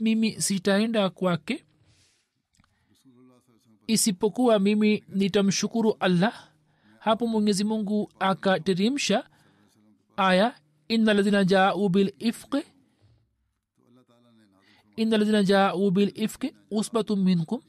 [0.00, 1.64] mimi sitaenda kwake
[3.86, 6.48] isipokuwa mimi nitamshukuru allah
[7.00, 9.24] hapo mwenyezi mungu akaterimsha
[10.16, 10.54] aya
[10.88, 12.62] ina ladhina jau bilifqi
[14.96, 17.60] ina ladhina jau bilifqi usbatu minkum.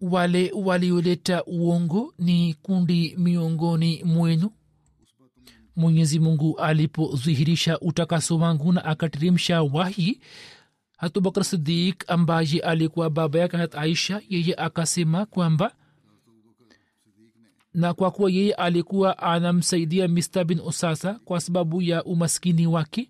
[0.00, 4.50] Wale walioleta uongo ni kundi miongoni mwenu.
[5.76, 10.20] Mwenyezi mungu alipodhihirisha utakaso wangu na akateremsha wahi
[10.98, 15.74] hatubakar sidik ambaye alikuwa baba yake hat aisha yeye akasema kwamba
[17.74, 23.08] na kwa kuwa yeye alikuwa anamsaidia mista bin usasa kwa sababu ya umaskini wake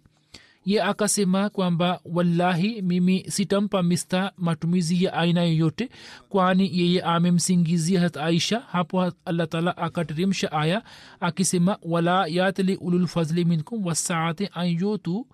[0.65, 5.91] ye akasema kwamba wallahi mimi sitampa mista matumizi ya aina yoyote
[6.29, 8.61] kwani yeye amemsingizia hat aisha.
[8.61, 10.83] Hapo allah taala akateremsha aya
[11.21, 15.27] akisema wala yatli ululfadli minkum wasaati an yutu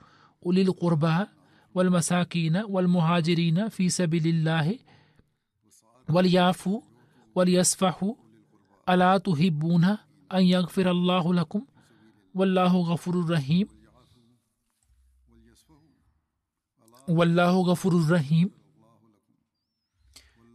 [0.42, 1.28] ulilqurba
[1.74, 4.80] walmasakina walmuhajirina fi sabilillahi
[6.08, 6.84] walyafu
[7.34, 8.18] walyasfahu
[8.88, 9.98] ala tuhibuna
[10.28, 11.62] an yaghfira allahu lakum
[12.34, 13.68] wallahu ghafuru rahim
[17.08, 18.50] wallahu ghafuru rahim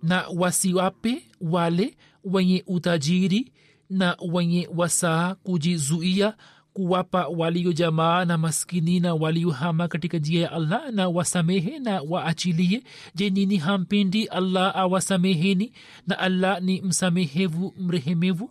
[0.03, 3.53] na wasiwape wale wenye utajiri
[3.89, 6.37] na wenye wasaa kujizuia
[6.73, 12.83] kuwapa walio jamaa na maskini na waliohama katika njia ya allah na wasamehe na waachilie.
[13.15, 15.73] Je nini hampendi allah awasameheni
[16.07, 18.49] na allah ni msamehevu mrehemevu?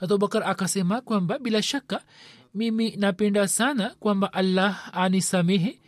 [0.00, 2.02] Abubakar akasema kwamba bila shaka
[2.54, 5.78] mimi napenda sana kwamba allah anisamehe.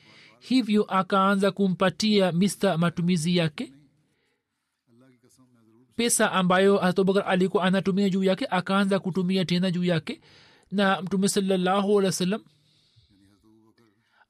[0.40, 3.72] Hivyo akaanza kumpatia mista matumizi yake
[5.96, 10.20] pesa ambayo hatobakar alikuwa anatumia juu yake akaanza kutumia tena juu yake.
[10.70, 12.42] Na mtume salallahu alih wa sallam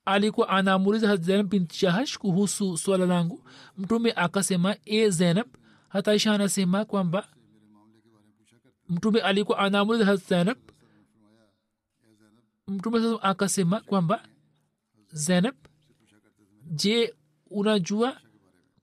[0.04, 3.44] alikuwa anaamuliza hat zainab bin shahash kuhusu swala langu.
[3.78, 5.46] Mtume akasema e zainab
[5.88, 7.28] hata isha anasema kwamba
[8.88, 10.58] mtume alikuwa anaamuliza hat zainab
[12.68, 14.22] mtume akasema kwamba
[15.12, 15.54] zainab
[16.64, 17.14] je
[17.50, 18.20] unajua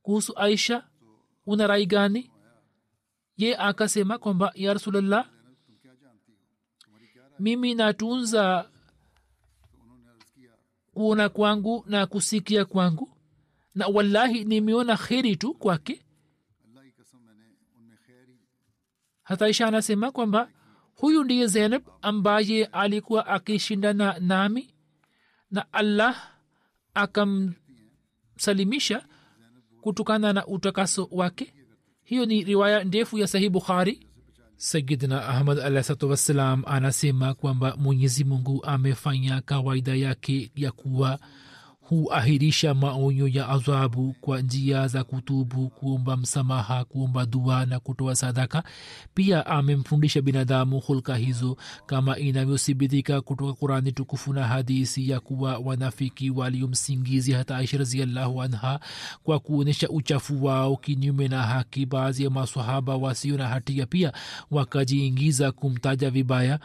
[0.02, 0.88] kuhusu aisha
[1.46, 2.29] una rai gani
[3.40, 5.30] ye akasema kwamba ya rasulllah
[7.40, 8.70] mimi natunza
[10.94, 13.10] kuona kwangu na kusikia kwangu
[13.76, 16.06] na wallahi nimeona kheri tu kwake.
[19.24, 20.52] Hata isha anasema kwamba
[20.96, 24.74] huyu ndiye zenab ambaye alikuwa akishindana nami
[25.52, 26.32] na allah
[26.94, 29.06] akamsalimisha
[29.82, 31.54] kutokana na utakaso wake
[32.10, 34.00] hiyo ni riwaya ndefu ya sahih bukhari.
[34.58, 41.20] Sayidina ahmad alahsatu wassalam anasema kwamba mwenyezi mungu amefanya kawaida yake ya kuwa
[41.90, 48.64] huahirisha maonyo ya adhabu kwa njia za kutubu kuomba msamaha kuomba dua na kutoa sadaka.
[49.14, 56.30] Pia amemfundisha binadamu hulka hizo kama inavyothibitika kutoka kurani tukufu na hadisi ya kuwa wanafiki
[56.30, 58.80] waliomsingizi hata aisha raziallahu anha
[59.24, 61.86] kwa kuonyesha uchafu wao kinyume na haki.
[61.86, 64.14] Baadhi ya masahaba wasio na hatia pia
[64.52, 66.60] wakajiingiza kumtaja vibaya.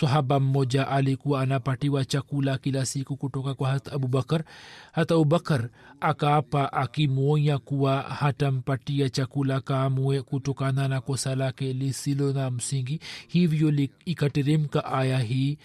[0.00, 4.44] Sahaba mmoja alikuwa anapatiwa chakula kila siku kutoka kwa hata abubakar
[4.92, 5.68] hata abubakar
[6.00, 13.00] akaapa akimwonya kuwa hatampatia chakula kaamue kutokana na kosa lake lisilo na msingi.
[13.28, 15.58] Hivyo ikateremka aya hii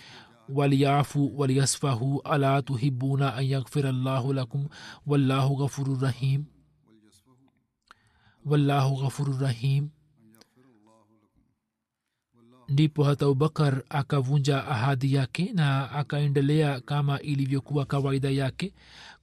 [0.49, 4.67] waliafu waliasfahu ala tuhibuna an yaghfira llahu lakum
[5.07, 6.43] wallahu ghafuru rahim.
[8.45, 9.89] Wallahu ghafuru rahim
[12.69, 18.73] ndipo hata abubakar akavunja ahadi yake na akaendelea kama ilivyokuwa kawaida yake.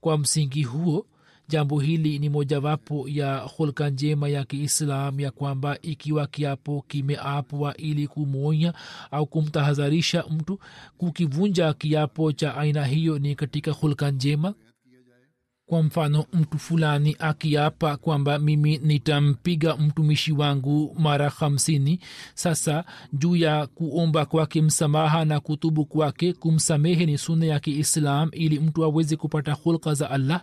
[0.01, 1.05] Kwa msingi huo
[1.47, 8.07] jambo hili ni mojawapo ya hulka njema ya kiislam ya kwamba ikiwa kiapo kimeapwa ili
[8.07, 8.73] kumwonya
[9.11, 10.59] au kumtahadharisha mtu
[10.97, 14.53] kukivunja kiapo cha aina hiyo ni katika hulka njema
[15.65, 21.99] kwa mfano mtu fulani akiapa kwamba mimi nitampiga mtumishi wangu mara hamsini.
[22.33, 28.59] Sasa juu ya kuomba kwake msamaha na kutubu kwake kumsamehe ni suna ya kiislam ili
[28.59, 30.41] mtu aweze kupata hulka za allah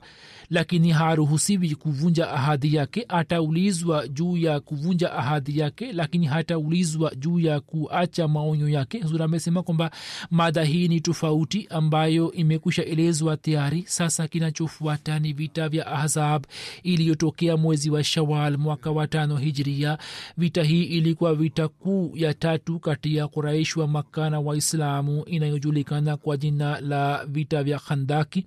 [0.50, 3.04] lakini haruhusiwi kuvunja ahadi yake.
[3.08, 8.98] Ataulizwa juu ya kuvunja ahadi yake lakini hataulizwa juu ya kuacha maonyo yake.
[9.00, 9.90] Huzur amesema kwamba
[10.30, 13.84] mada hii ni tofauti ambayo imekwisha elezwa tayari.
[13.86, 16.44] Sasa kinachofuata ni vita vya ahzab
[16.82, 19.98] iliyotokea mwezi wa shawal mwaka wa tano hijria.
[20.36, 26.36] Vita hii ilikuwa vita kuu ya tatu kati ya quraish wa makka waislamu inayojulikana kwa
[26.36, 28.46] jina la vita vya khandaki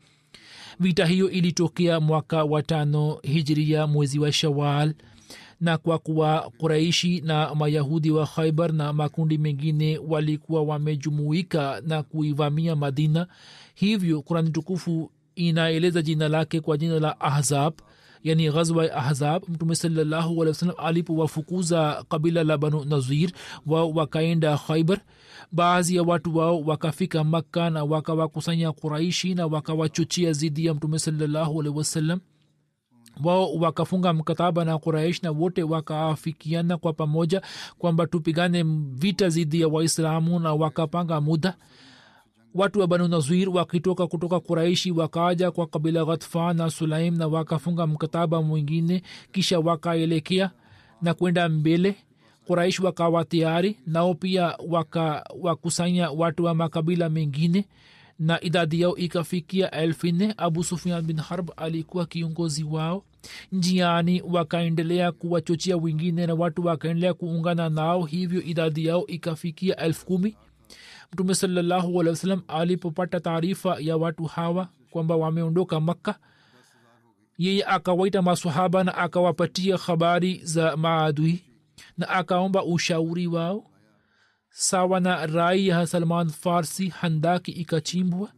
[0.79, 4.93] vita hiyo ilitokea mwaka wa tano hijiria mwezi wa shawal
[5.61, 12.75] na kwa kuwa kuraishi na mayahudi wa khaibar na makundi mengine walikuwa wamejumuika na kuivamia
[12.75, 13.27] madina
[13.75, 17.73] hivyo kurani tukufu inaeleza jina lake kwa jina la ahzab
[18.25, 23.31] yani ghazwa ahzab mtume salallahu alehi wasalam alipowafukuza kabila la banu nazir
[23.65, 24.99] wao wakaenda khaibar
[25.51, 31.61] baadhi ya watu wao wakafika makka na wakawakusanya quraishi na wakawachochea zidi ya mtume salallahu
[31.61, 32.19] alehi wasallam
[33.23, 37.41] wao wakafunga mkataba na quraish na wote wakaafikiana kwa pamoja
[37.77, 38.63] kwamba tupigane
[38.93, 41.57] vita zidi ya waislamu na wakapanga muda
[42.55, 47.87] watu wa banu nazir wakitoka kutoka kuraishi wakaja kwa kabila ghatfan na sulaim na wakafunga
[47.87, 49.01] mkataba mwingine
[49.31, 50.51] kisha wakaelekea
[51.01, 51.95] na kwenda mbele.
[52.47, 57.65] Quraish wakawa tayari nao pia wakawakusanya watu wa makabila mengine
[58.19, 63.03] na idadi yao ikafikia elfu abu sufian bin harb alikuwa kiongozi wao.
[63.51, 70.35] Njiani wakaendelea kuwachochea wengine na watu wakaendelea kuungana nao hivyo idadi yao ikafikia elfu kumi
[71.13, 76.15] mtume salllahu alehi wasalam alipopata taarifa ya watu hawa kwamba wameondoka makka
[77.37, 81.43] yeye akawaita masahaba na akawapatia habari za maadui
[81.97, 83.71] na akaomba ushauri wao.
[84.49, 88.31] Sawa na rai ya salman farsi handaki ikachimbwa.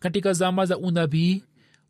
[0.00, 1.44] Katika zama za unabii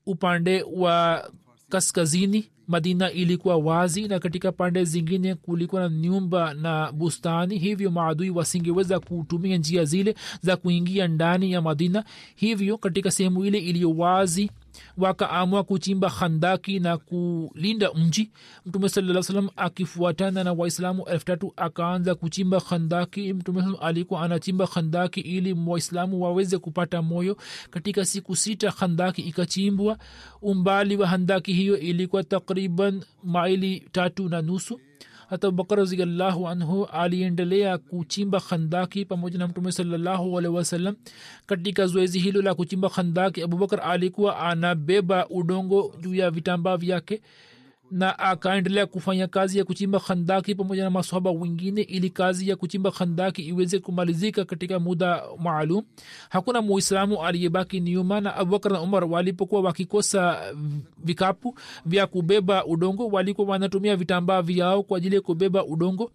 [0.06, 1.30] upande wa
[1.68, 8.30] kaskazini madina ilikuwa wazi na katika pande zingine kulikuwa na nyumba na bustani hivyo maadui
[8.30, 12.04] wasingeweza kutumia njia zile za kuingia ndani ya madina.
[12.36, 14.50] Hivyo katika sehemu ile iliyo wazi
[14.96, 18.30] wakaamua kuchimba khandaki na kulinda mji.
[18.66, 24.66] Mtume saa salam akifuatana na waislamu elfu tatu akaanza kuchimba khandaki mtume saa alikuwa anachimba
[24.66, 27.36] khandaki ili waislamu waweze kupata moyo.
[27.70, 29.98] Katika siku sita khandaki ikachimbwa.
[30.42, 34.80] Umbali wa handaki hiyo ilikuwa takriban maili tatu na nusu
[35.30, 40.94] abubakar raziallahu anhu aliendelea kuchimba khandaki pamoja na mtume salallahu alehi wasallam.
[41.46, 47.20] Katika zoezi hilo la kuchimba khandaki abubakar alikuwa anabeba udongo juu ya vitambaa vyake
[47.90, 52.90] na akaendelea kufanya kazi ya kuchimba khandaki pamoja na masohaba wengine ili kazi ya kuchimba
[52.90, 55.82] khandaki iweze kumalizika katika muda maalum.
[56.28, 60.40] Hakuna muislamu aliyebaki nyuma na abubakar na umar walipokuwa wakikosa
[61.04, 61.54] vikapu
[61.86, 66.10] vya kubeba udongo walikuwa wanatumia vitambaa vyao kwa ajili ya kubeba udongo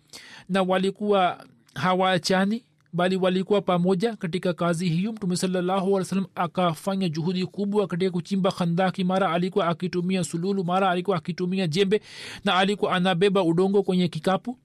[0.50, 1.46] na walikuwa
[1.76, 2.64] hawaachani
[2.94, 5.12] bali walikuwa pamoja katika kazi hiyo.
[5.12, 9.04] Mtume sallahualwasalam akafanya juhudi kubwa katika kuchimba khandaki.
[9.04, 12.02] Mara alikuwa akitumia sululu mara alikuwa akitumia jembe
[12.46, 14.58] na alikuwa anabeba udongo kwenye kikapu.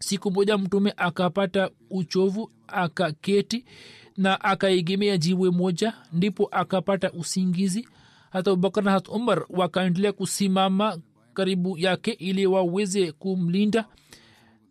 [0.00, 3.64] Siku moja mtume akapata uchovu akaketi
[4.16, 7.88] na akaigemea jiwe moja ndipo akapata usingizi.
[8.30, 10.98] Hata abubakar na hat umar wakaendelea kusimama
[11.34, 13.84] karibu yake ili waweze kumlinda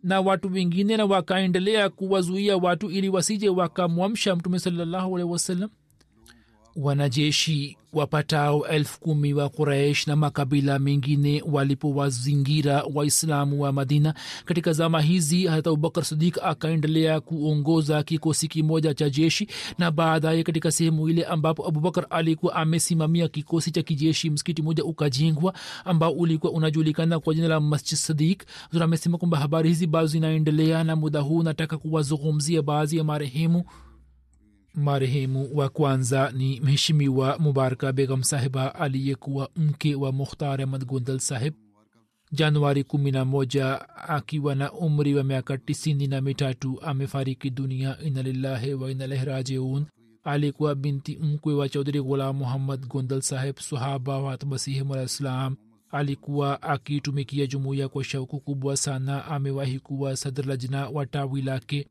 [0.02, 5.70] na watu wengine na wakaendelea kuwazuia watu ili wasije wakamwamsha mtume salallahu alehi wasallam
[6.76, 14.14] wanajeshi wapatao elfu kumi wa quraish na makabila mengine walipowazingira waislamu wa madina.
[14.44, 19.48] Katika zama hizi hata abubakar sidik akaendelea kuongoza kikosi kimoja cha jeshi
[19.78, 25.54] na baadaye katika sehemu ile ambapo abubakar alikuwa amesimamia kikosi cha kijeshi msikiti moja ukajengwa
[25.84, 28.44] ambao ulikuwa unajulikana kwa jina la masjid sadik
[28.80, 33.64] amesema kwamba habari hizi bado zinaendelea na muda huu nataka kuwazungumzia baadhi ya marehemu
[34.76, 41.54] marehemu wa kwanza ni mheshimiwa mubaraka begam sahiba aliyekuwa mke wa mukhtar ahmad gondal sahib.
[42.32, 47.98] Januari kumi na moja akiwa na umri wa miaka tisini na mitatu amefariki dunia.
[48.04, 49.86] Inalillahi wa inalaihi rajiun.
[50.24, 54.38] Alikuwa binti mkwe wa chaudhuri ghulam muhammad gondal saheb sahaba wa
[55.90, 59.24] alikuwa akitumikia jumuiya kwa shauku kubwa sana.
[59.24, 61.86] Amewahi kuwa sadr lajna wa tawi lake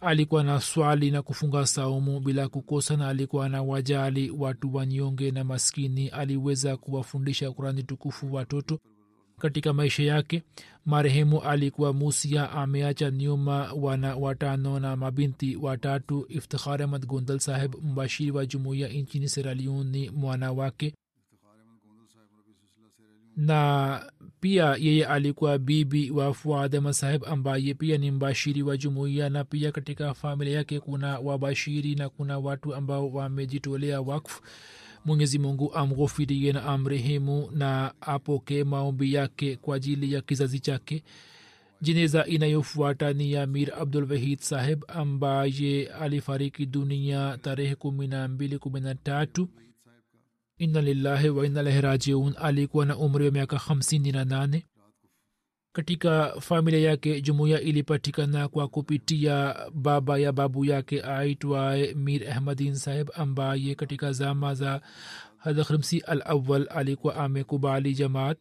[0.00, 4.30] alikuwa na swali na kufunga saumu bila kukosa na alikuwa na wajali.
[4.30, 8.78] Watu wanyonge na maskini aliweza kuwafundisha kurani tukufu watoto.
[9.38, 10.42] Katika maisha yake
[10.86, 18.30] marehemu alikuwa musia ameacha nyuma wana watano na mabinti watatu iftikhar ahmad gondal saheb mbashiri
[18.30, 20.94] wa jumuiya nchini seraliuni ni mwana wake
[23.36, 24.02] na
[24.40, 29.72] pia yeye alikuwa bibi wa fuadema saheb ambaye pia ni mbashiri wa jumuiya na pia
[29.72, 34.42] katika familia yake kuna wabashiri na kuna watu ambao wamejitolea wakfu.
[35.04, 41.02] Mwenyezi mungu amghofirie na amrehemu na apokee maombi yake kwa ajili ya kizazi chake.
[41.82, 48.58] Jeneza inayofuata ni ya mir abdul wahid saheb ambaye alifariki dunia tarehe kumi na mbili
[48.58, 49.48] kumi na tatu
[50.60, 54.66] inna lillahi wa inna ilaihi rajiun alikuwa na umri wa miaka hamsini na nane
[55.72, 63.08] katika familia yake jumuiya ilipatikana kwa kupitia baba ya babu yake aitwaye mir ahmadin saheb
[63.14, 64.80] ambaye katika zama za
[65.36, 68.38] hadhrimsi al awal alikuwa amekubali jamaat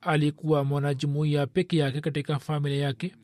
[0.00, 3.14] alikuwa mwanajumuiya peke yake katika familia yake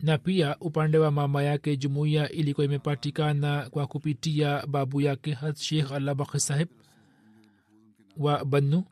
[0.00, 5.92] na pia upande wa mama yake jumuiya ilikuwa imepatikana kwa kupitia babu yake had sheikh
[5.92, 6.68] allah bakhi saheb
[8.16, 8.84] wa banu.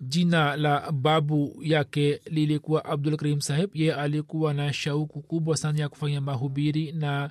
[0.00, 5.88] Jina la babu yake lilikuwa abdul karim saheb ye alikuwa na shauku kubwa sana ya
[5.88, 7.30] kufanya mahubiri na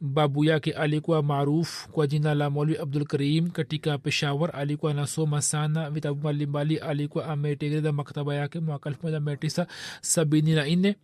[0.00, 3.50] babu yake alikuwa maarufu kwa jina la molwi abdul karim.
[3.50, 6.76] Katika peshawar alikuwa anasoma sana vitabu mbalimbali.
[6.78, 9.66] Alikuwa ametegereza maktaba yake mwaka elfu moja mia tisa
[10.00, 10.96] sabini na nne.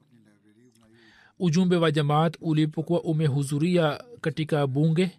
[1.38, 5.11] Ujumbe wa jamaat ulipokuwa umehudhuria katika bunge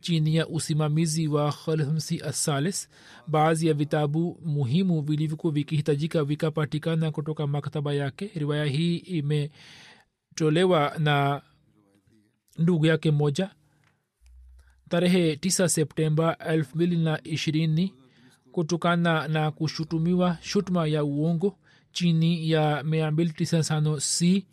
[0.00, 2.88] chini ya usimamizi wa khalmsi asalis
[3.26, 8.30] baadhi ya vitabu muhimu vilivyokuwa vikihitajika vikapatikana kutoka maktaba yake.
[8.34, 11.42] Riwaya hii imetolewa na
[12.58, 13.50] ndugu yake moja
[14.88, 17.90] tarehe 9 septemba 220
[18.52, 21.58] kutokana na kushutumiwa shutuma ya uongo
[21.92, 24.46] chini ya 295 c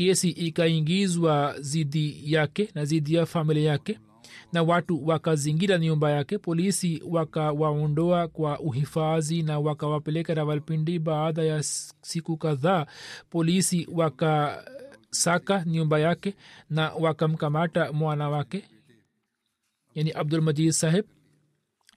[0.00, 3.98] kesi ikaingizwa zidi yake na zidi ya familia yake
[4.52, 10.98] na watu wakazingira nyumba yake polisi wakawaondoa kwa uhifadhi na wakawapeleka rawalpindi.
[10.98, 11.62] Baada ya
[12.02, 12.86] siku kadhaa
[13.30, 16.34] polisi wakasaka nyumba yake
[16.70, 18.64] na wakamkamata mwana wake
[19.94, 21.04] yani abdulmajid saheb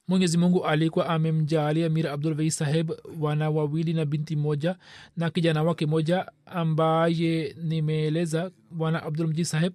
[0.08, 4.76] mwenyezi mungu alikuwa amemjaalia mir abdulvei saheb wana wawili na binti moja
[5.18, 9.74] na kijana wake moja ambaye nimeeleza bwana abdulmji saheb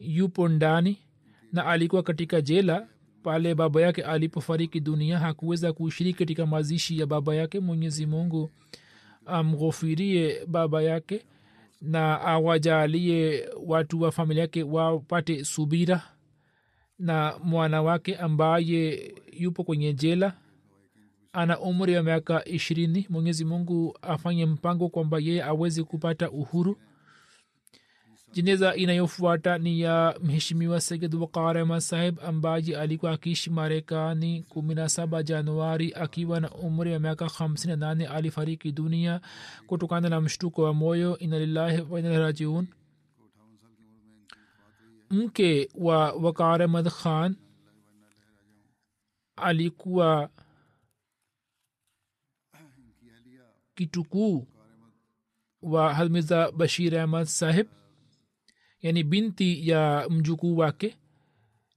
[0.00, 0.98] yupo ndani
[1.52, 2.86] na alikuwa katika jela.
[3.22, 7.60] Pale baba yake alipofariki dunia hakuweza kushiriki katika mazishi ya baba yake.
[7.60, 8.50] Mwenyezi mungu
[9.26, 11.24] amghofirie baba yake
[11.80, 16.02] na awajalie watu wa familia yake wapate subira
[17.00, 20.32] na mwana wake ambaye yupo kwenye jela
[21.32, 26.76] ana umri wa miaka ishirini mwenyezi mungu afanye mpango kwamba yeye aweze kupata uhuru.
[28.32, 35.22] Jeneza inayofuata ni ya mheshimiwa sayid wakarema saheb ambaye alikuwa akiishi marekani kumi na saba
[35.22, 39.20] januari akiwa na umri wa miaka hamsini na nane alifariki dunia
[39.66, 41.18] kutokana na mshtuko wa moyo.
[41.18, 42.66] Inalillahi wainarajiun
[45.10, 47.36] mke wa wakar ahmad khan
[49.36, 50.30] alikuwa
[53.74, 54.46] kitukuu
[55.62, 57.66] wa halmiza bashir ahmad sahib
[58.82, 60.96] yani binti ya mjukuu wake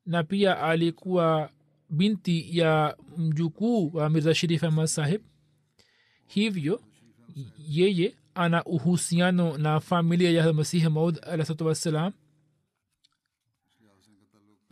[0.06, 1.50] na pia alikuwa
[1.90, 5.22] binti ya mjukuu wa mirza sharif ahmad sahib.
[6.28, 6.82] Hivyo
[7.58, 12.14] yeye ana uhusiano na familia ya masihi maud alahsatu wassalam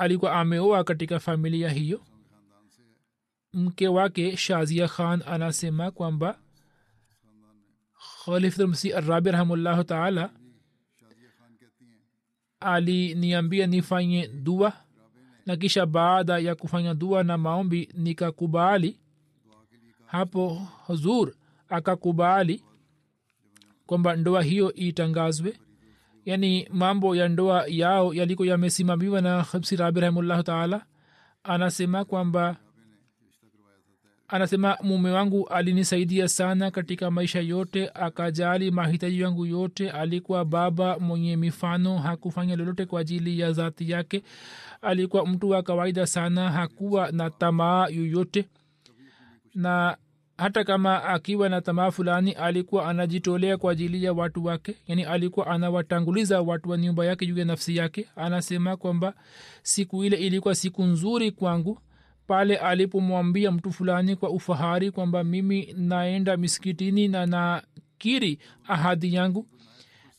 [0.01, 2.01] alikuwa ameoa katika familia hiyo.
[3.53, 6.39] Mke wake shazia khan anasema kwamba
[8.25, 10.29] khalifmsi arabi rahimullahu taala
[12.59, 14.73] aliniambia nifanye dua
[15.45, 18.99] na kisha baada ya kufanya dua na maombi nikakubali.
[20.05, 20.49] Hapo
[20.85, 21.33] huzur
[21.69, 22.63] akakubali
[23.85, 25.59] kwamba ndoa hiyo itangazwe
[26.25, 30.85] yaani mambo ya ndoa yao yaliko yamesimamiwa na habsi rabi rahimullahu taala.
[31.43, 32.55] Anasema kwamba
[34.27, 39.89] anasema mume wangu alinisaidia sana katika maisha yote akajali mahitaji yangu yote.
[39.91, 44.23] Alikuwa baba mwenye mifano hakufanya lolote kwa ajili ya zati yake.
[44.81, 48.45] Alikuwa mtu wa kawaida sana hakuwa na tamaa yoyote.
[49.55, 49.97] Na
[50.41, 55.47] hata kama akiwa na tamaa fulani alikuwa anajitolea kwa ajili ya watu wake yani alikuwa
[55.47, 58.07] anawatanguliza watu wa nyumba yake juu ya nafsi yake.
[58.15, 59.13] Anasema kwamba
[59.63, 61.79] siku ile ilikuwa siku nzuri kwangu
[62.27, 69.47] pale alipomwambia mtu fulani kwa ufahari kwamba mimi naenda miskitini na nakiri ahadi yangu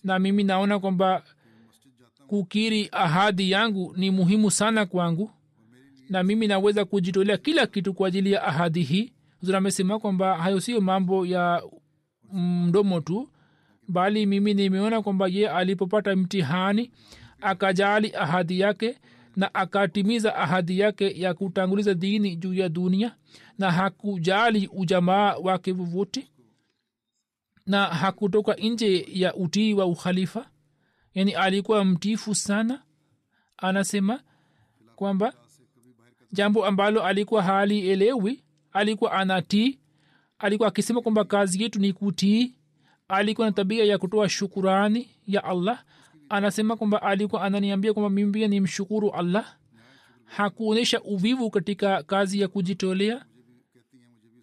[0.05, 1.23] na mimi naona kwamba
[2.27, 5.31] kukiri ahadi yangu ni muhimu sana kwangu
[6.09, 9.13] na mimi naweza kujitolea kila kitu kwa ajili ya ahadi hii
[9.43, 11.63] zuri amesema kwamba hayo sio mambo ya
[12.33, 13.29] mdomo tu
[13.89, 16.91] bali mimi nimeona kwamba ye alipopata mtihani
[17.41, 18.99] akajali ahadi yake
[19.37, 23.17] na akatimiza ahadi yake ya kutanguliza dini juu ya dunia
[23.59, 26.29] na hakujali ujamaa wake vovote
[27.67, 30.47] na hakutoka nje ya utii wa ukhalifa.
[31.15, 32.83] Yani alikuwa mtifu sana.
[33.57, 34.21] Anasema
[34.97, 35.33] kwamba
[36.33, 39.79] jambo ambalo alikuwa hali elewi alikuwa anatii
[40.39, 42.55] alikuwa akisema kwamba kazi yetu ni kutii
[43.09, 45.85] alikuwa na tabia ya kutoa shukurani ya allah.
[46.29, 49.57] Anasema kwamba alikuwa ananiambia kwamba mimi pia ni mshukuru allah.
[50.25, 53.25] Hakuonyesha uvivu katika kazi ya kujitolea.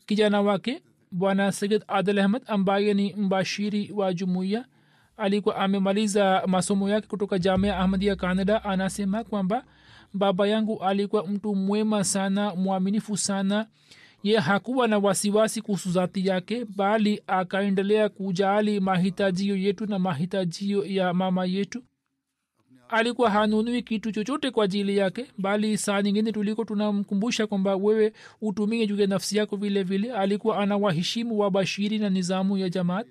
[0.05, 4.65] Kijana wake bwana sayid adil ahmad ambaye ni mbashiri wa jumuiya
[5.17, 8.63] alikuwa amemaliza masomo yake kutoka jamia ahmadia canada.
[8.63, 9.63] Anasema kwamba
[10.13, 13.67] baba yangu alikuwa mtu mwema sana mwaminifu sana
[14.24, 21.13] ye hakuwa na wasiwasi kuhusu zati yake bali akaendelea kujali mahitajio yetu na mahitajio ya
[21.13, 21.84] mama yetu.
[22.89, 28.88] Alikuwa hanunui kitu chochote kwa ajili yake bali saa nyingine tuliko tunamkumbusha kwamba wewe utumie
[28.88, 30.13] juu ya nafsi yako vile vile.
[30.13, 33.07] Alikuwa ana waheshimu wa bashiri na nizamu ya jamaat.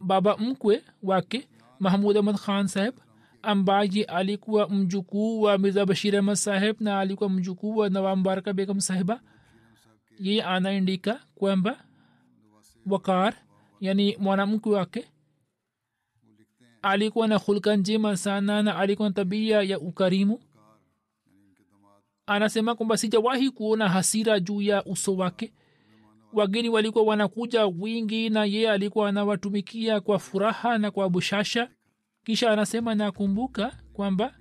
[0.00, 1.48] Baba mkwe wake
[1.80, 2.94] mahmud ahmad khan saheb
[3.46, 8.80] ambaye alikuwa mjukuu wa mirza bashir ahmad saheb na alikuwa mjukuu wa nawab mbaraka begam
[8.80, 9.20] sahiba.
[10.18, 11.84] Yeye anaandika kwamba
[12.86, 13.34] wakar
[13.80, 15.04] yani mwanamke wake
[16.82, 20.40] alikuwa na hulka njema sana na alikuwa na tabia ya ukarimu.
[22.26, 25.52] Anasema kwamba sijawahi kuona hasira juu ya uso wake.
[26.32, 31.70] Wageni walikuwa wanakuja wingi na yeye alikuwa anawatumikia kwa furaha na kwa bushasha
[32.24, 34.34] kisha anasema nakumbuka kwamba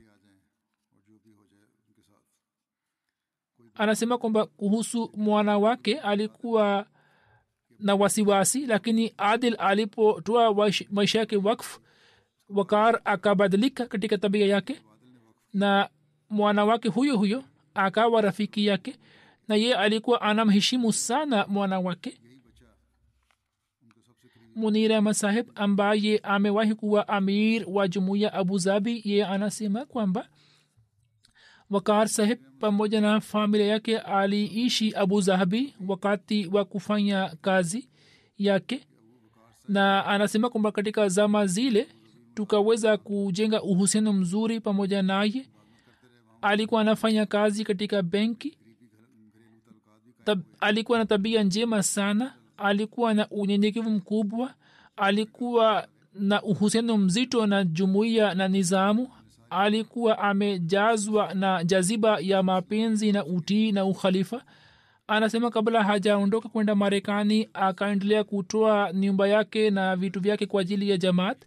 [3.75, 6.85] anasema kwamba kuhusu mwana wake alikuwa
[7.79, 11.79] na wasiwasi lakini adil alipotoa maisha yake wakf
[12.49, 14.81] wakar akabadilika katika tabia yake
[15.53, 15.89] na
[16.29, 18.99] mwana wake huyo huyo akawa rafiki yake
[19.47, 22.19] na ye alikuwa anamheshimu sana mwana wake
[24.55, 30.29] munir ahmad ambaye amewahi kuwa amir wa jumuiya abu zabi ye anasema kwamba
[31.69, 37.89] wakar saheb pamoja na familia yake aliishi abu zahabi wakati wa kufanya kazi
[38.37, 38.87] yake
[39.67, 41.87] na anasema kwamba katika zama zile
[42.33, 45.49] tukaweza kujenga uhusiano mzuri pamoja naye.
[46.41, 48.57] Alikuwa anafanya kazi katika benki.
[50.25, 54.53] Tab, alikuwa na tabia njema sana alikuwa na unyenyekevu mkubwa
[54.97, 59.07] alikuwa na uhusiano mzito na jumuiya na nizamu
[59.49, 64.41] alikuwa amejazwa na jaziba ya mapenzi na utii na ukhalifa.
[65.07, 70.97] Anasema kabla hajaondoka kwenda marekani akaendelea kutoa nyumba yake na vitu vyake kwa ajili ya
[70.97, 71.37] jamaat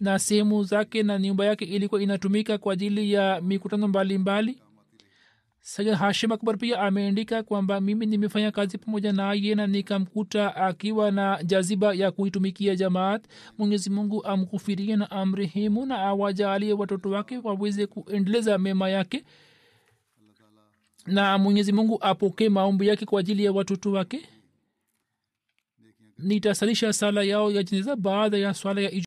[0.00, 4.58] na sehemu zake na nyumba yake ilikuwa inatumika kwa ajili ya mikutano mbalimbali
[5.64, 11.42] sayid hashim akbar pia ameandika kwamba mimi nimefanya kazi pamoja naye na nikamkuta akiwa na
[11.44, 13.24] jaziba ya kuitumikia jamaat.
[13.58, 19.24] Mwenyezi mungu amkufirie na amrehemu na awajaalie watoto wake waweze kuendeleza mema yake.
[21.06, 24.28] Na mwenyezi mungu apokee maombi yake kwa ajili ya watoto wake.
[26.18, 29.06] Nitasalisha sala yao ya jeneza baada ya swala ya iju